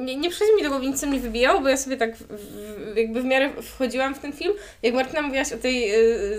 [0.00, 2.96] Nie, nie przychodzi mi do głowy nic, mnie wybijało, bo ja sobie tak w, w,
[2.96, 4.52] jakby w miarę wchodziłam w ten film.
[4.82, 5.94] Jak Martyna mówiłaś o tej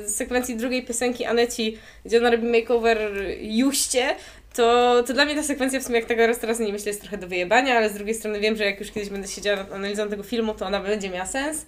[0.05, 2.97] y, sekwencji drugiej piosenki Aneci, gdzie ona robi makeover
[3.41, 4.15] Juście,
[4.53, 7.01] to, to dla mnie ta sekwencja w sumie jak tego raz teraz nie myślę jest
[7.01, 9.71] trochę do wyjebania, ale z drugiej strony wiem, że jak już kiedyś będę siedziała nad
[9.71, 11.65] analizą tego filmu, to ona będzie miała sens.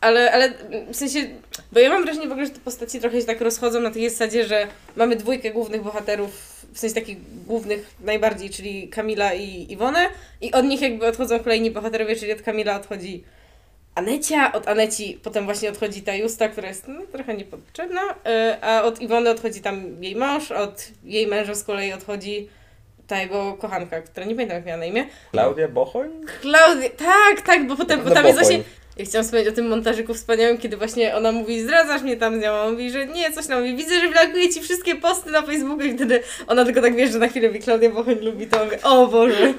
[0.00, 0.52] Ale, ale
[0.92, 1.20] w sensie,
[1.72, 4.10] bo ja mam wrażenie w ogóle, że te postaci trochę się tak rozchodzą na tej
[4.10, 10.06] zasadzie, że mamy dwójkę głównych bohaterów, w sensie takich głównych najbardziej, czyli Kamila i Iwonę
[10.40, 13.24] i od nich jakby odchodzą kolejni bohaterowie, czyli od Kamila odchodzi
[13.94, 18.82] Anecia, od Aneci potem właśnie odchodzi ta Justa, która jest no, trochę niepotrzebna, y, a
[18.82, 22.48] od Iwony odchodzi tam jej mąż, od jej męża z kolei odchodzi
[23.06, 25.06] ta jego kochanka, która nie pamiętam jak miała na imię.
[25.30, 26.10] Klaudia Bochoń?
[26.40, 28.56] Klaudia, tak, tak, bo potem, bo tam jest Bochoń.
[28.56, 32.38] właśnie, ja chciałam wspomnieć o tym montażyku wspaniałym, kiedy właśnie ona mówi, zdradzasz mnie tam
[32.38, 33.60] z nią, a mówi, że nie, coś tam.
[33.60, 35.86] Mówi, widzę, że blokuje ci wszystkie posty na Facebooku.
[35.86, 38.82] I wtedy ona tylko tak wie, że na chwilę mówi, Klaudia Bochoń lubi to, mówię,
[38.82, 39.54] o Boże,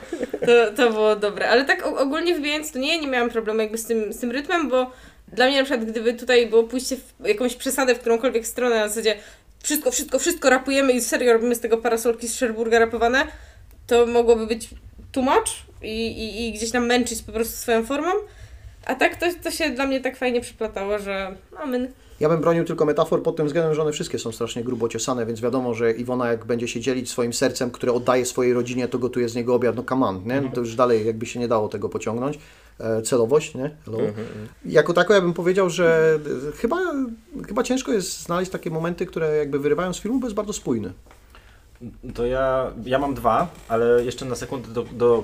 [0.45, 3.85] to, to było dobre, ale tak ogólnie wybijając to nie, nie miałam problemu jakby z
[3.85, 4.91] tym, z tym rytmem, bo
[5.33, 8.87] dla mnie na przykład gdyby tutaj było pójście w jakąś przesadę w którąkolwiek stronę, na
[8.87, 9.15] zasadzie
[9.63, 13.27] wszystko, wszystko, wszystko rapujemy i serio robimy z tego parasolki z Sherburga rapowane,
[13.87, 14.69] to mogłoby być
[15.15, 18.11] much i, i, i gdzieś tam męczyć po prostu swoją formą.
[18.85, 21.87] A tak to, to się dla mnie tak fajnie przyplatało, że amen.
[22.19, 25.25] Ja bym bronił tylko metafor pod tym względem, że one wszystkie są strasznie grubo ciosane,
[25.25, 28.99] więc wiadomo, że Iwona jak będzie się dzielić swoim sercem, które oddaje swojej rodzinie, to
[28.99, 30.51] gotuje z niego obiad, no on, nie?
[30.53, 32.39] To już dalej jakby się nie dało tego pociągnąć.
[32.79, 33.71] E, celowość, nie?
[33.85, 33.97] Hello.
[34.65, 36.19] Jako tako ja bym powiedział, że
[36.49, 36.77] e, chyba,
[37.47, 40.93] chyba ciężko jest znaleźć takie momenty, które jakby wyrywają z filmu, bo jest bardzo spójny.
[42.13, 45.23] To ja, ja mam dwa, ale jeszcze na sekundę do, do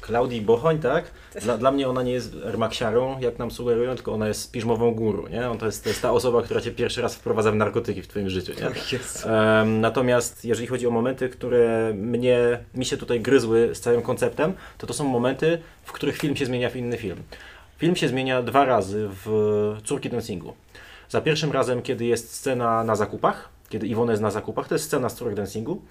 [0.00, 1.04] Klaudii Bochoń, tak?
[1.42, 5.28] Dla, dla mnie ona nie jest Ermaksiarą, jak nam sugerują, tylko ona jest piżmową guru,
[5.28, 5.50] nie?
[5.50, 8.08] On to, jest, to jest ta osoba, która cię pierwszy raz wprowadza w narkotyki w
[8.08, 8.66] twoim życiu, nie?
[9.26, 14.52] Em, natomiast jeżeli chodzi o momenty, które mnie, mi się tutaj gryzły z całym konceptem,
[14.78, 17.22] to to są momenty, w których film się zmienia w inny film.
[17.78, 20.54] Film się zmienia dwa razy w Córki Dancingu.
[21.08, 24.84] Za pierwszym razem, kiedy jest scena na zakupach, kiedy Iwona jest na zakupach, to jest
[24.84, 25.82] scena z Dancingu,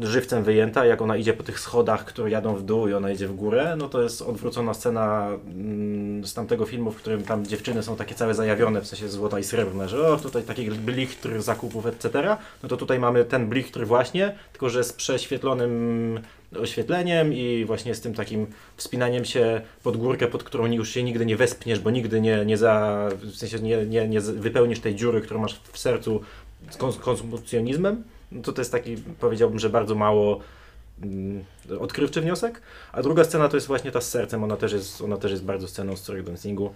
[0.00, 3.28] żywcem wyjęta, jak ona idzie po tych schodach, które jadą w dół i ona idzie
[3.28, 7.82] w górę, no to jest odwrócona scena mm, z tamtego filmu, w którym tam dziewczyny
[7.82, 11.86] są takie całe zajawione, w sensie złota i srebrne, że o, tutaj taki blichtr zakupów,
[11.86, 12.36] etc.
[12.62, 16.20] No to tutaj mamy ten blichtr właśnie, tylko że z prześwietlonym
[16.58, 18.46] oświetleniem i właśnie z tym takim
[18.76, 22.56] wspinaniem się pod górkę, pod którą już się nigdy nie wespniesz, bo nigdy nie, nie,
[22.56, 26.20] za, w sensie nie, nie, nie wypełnisz tej dziury, którą masz w sercu
[26.70, 28.04] z kons- konsumpcjonizmem.
[28.32, 30.40] No to to jest taki, powiedziałbym, że bardzo mało
[31.02, 31.44] mm,
[31.80, 32.62] odkrywczy wniosek.
[32.92, 35.44] A druga scena to jest właśnie ta z sercem, ona też jest, ona też jest
[35.44, 36.74] bardzo sceną z Story Dancingu.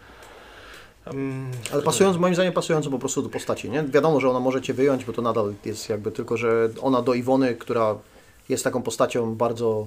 [1.06, 3.82] Um, Ale pasując, moim zdaniem pasująco po prostu do postaci, nie?
[3.82, 7.14] Wiadomo, że ona może Cię wyjąć, bo to nadal jest jakby tylko, że ona do
[7.14, 7.94] Iwony, która
[8.48, 9.86] jest taką postacią bardzo...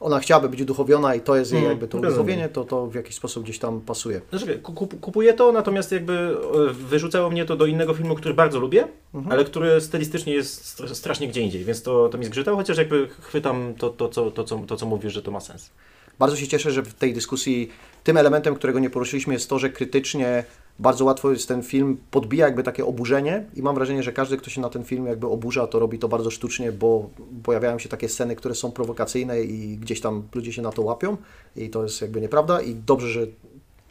[0.00, 2.94] Ona chciałaby być uduchowiona i to jest jej Mm, jakby to uduchowienie, to, to w
[2.94, 4.20] jakiś sposób gdzieś tam pasuje.
[4.30, 6.36] Znaczy, kup, kupuję to, natomiast jakby
[6.70, 9.32] e, wyrzucało mnie to do innego filmu, który bardzo lubię, Mhm.
[9.32, 13.08] ale który stylistycznie jest str- strasznie gdzie indziej, więc to, to mi zgrzytało, chociaż jakby
[13.20, 15.70] chwytam to, to, co, to, co, to, co mówisz, że to ma sens.
[16.18, 17.70] Bardzo się cieszę, że w tej dyskusji
[18.04, 20.44] tym elementem, którego nie poruszyliśmy jest to, że krytycznie
[20.78, 24.50] bardzo łatwo jest ten film podbija jakby takie oburzenie i mam wrażenie, że każdy, kto
[24.50, 27.10] się na ten film jakby oburza, to robi to bardzo sztucznie, bo
[27.42, 31.16] pojawiają się takie sceny, które są prowokacyjne i gdzieś tam ludzie się na to łapią
[31.56, 33.26] i to jest jakby nieprawda i dobrze, że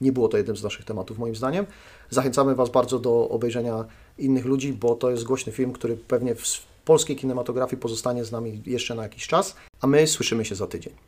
[0.01, 1.65] nie było to jednym z naszych tematów moim zdaniem.
[2.09, 3.85] Zachęcamy Was bardzo do obejrzenia
[4.17, 6.43] innych ludzi, bo to jest głośny film, który pewnie w
[6.85, 10.93] polskiej kinematografii pozostanie z nami jeszcze na jakiś czas, a my słyszymy się za tydzień.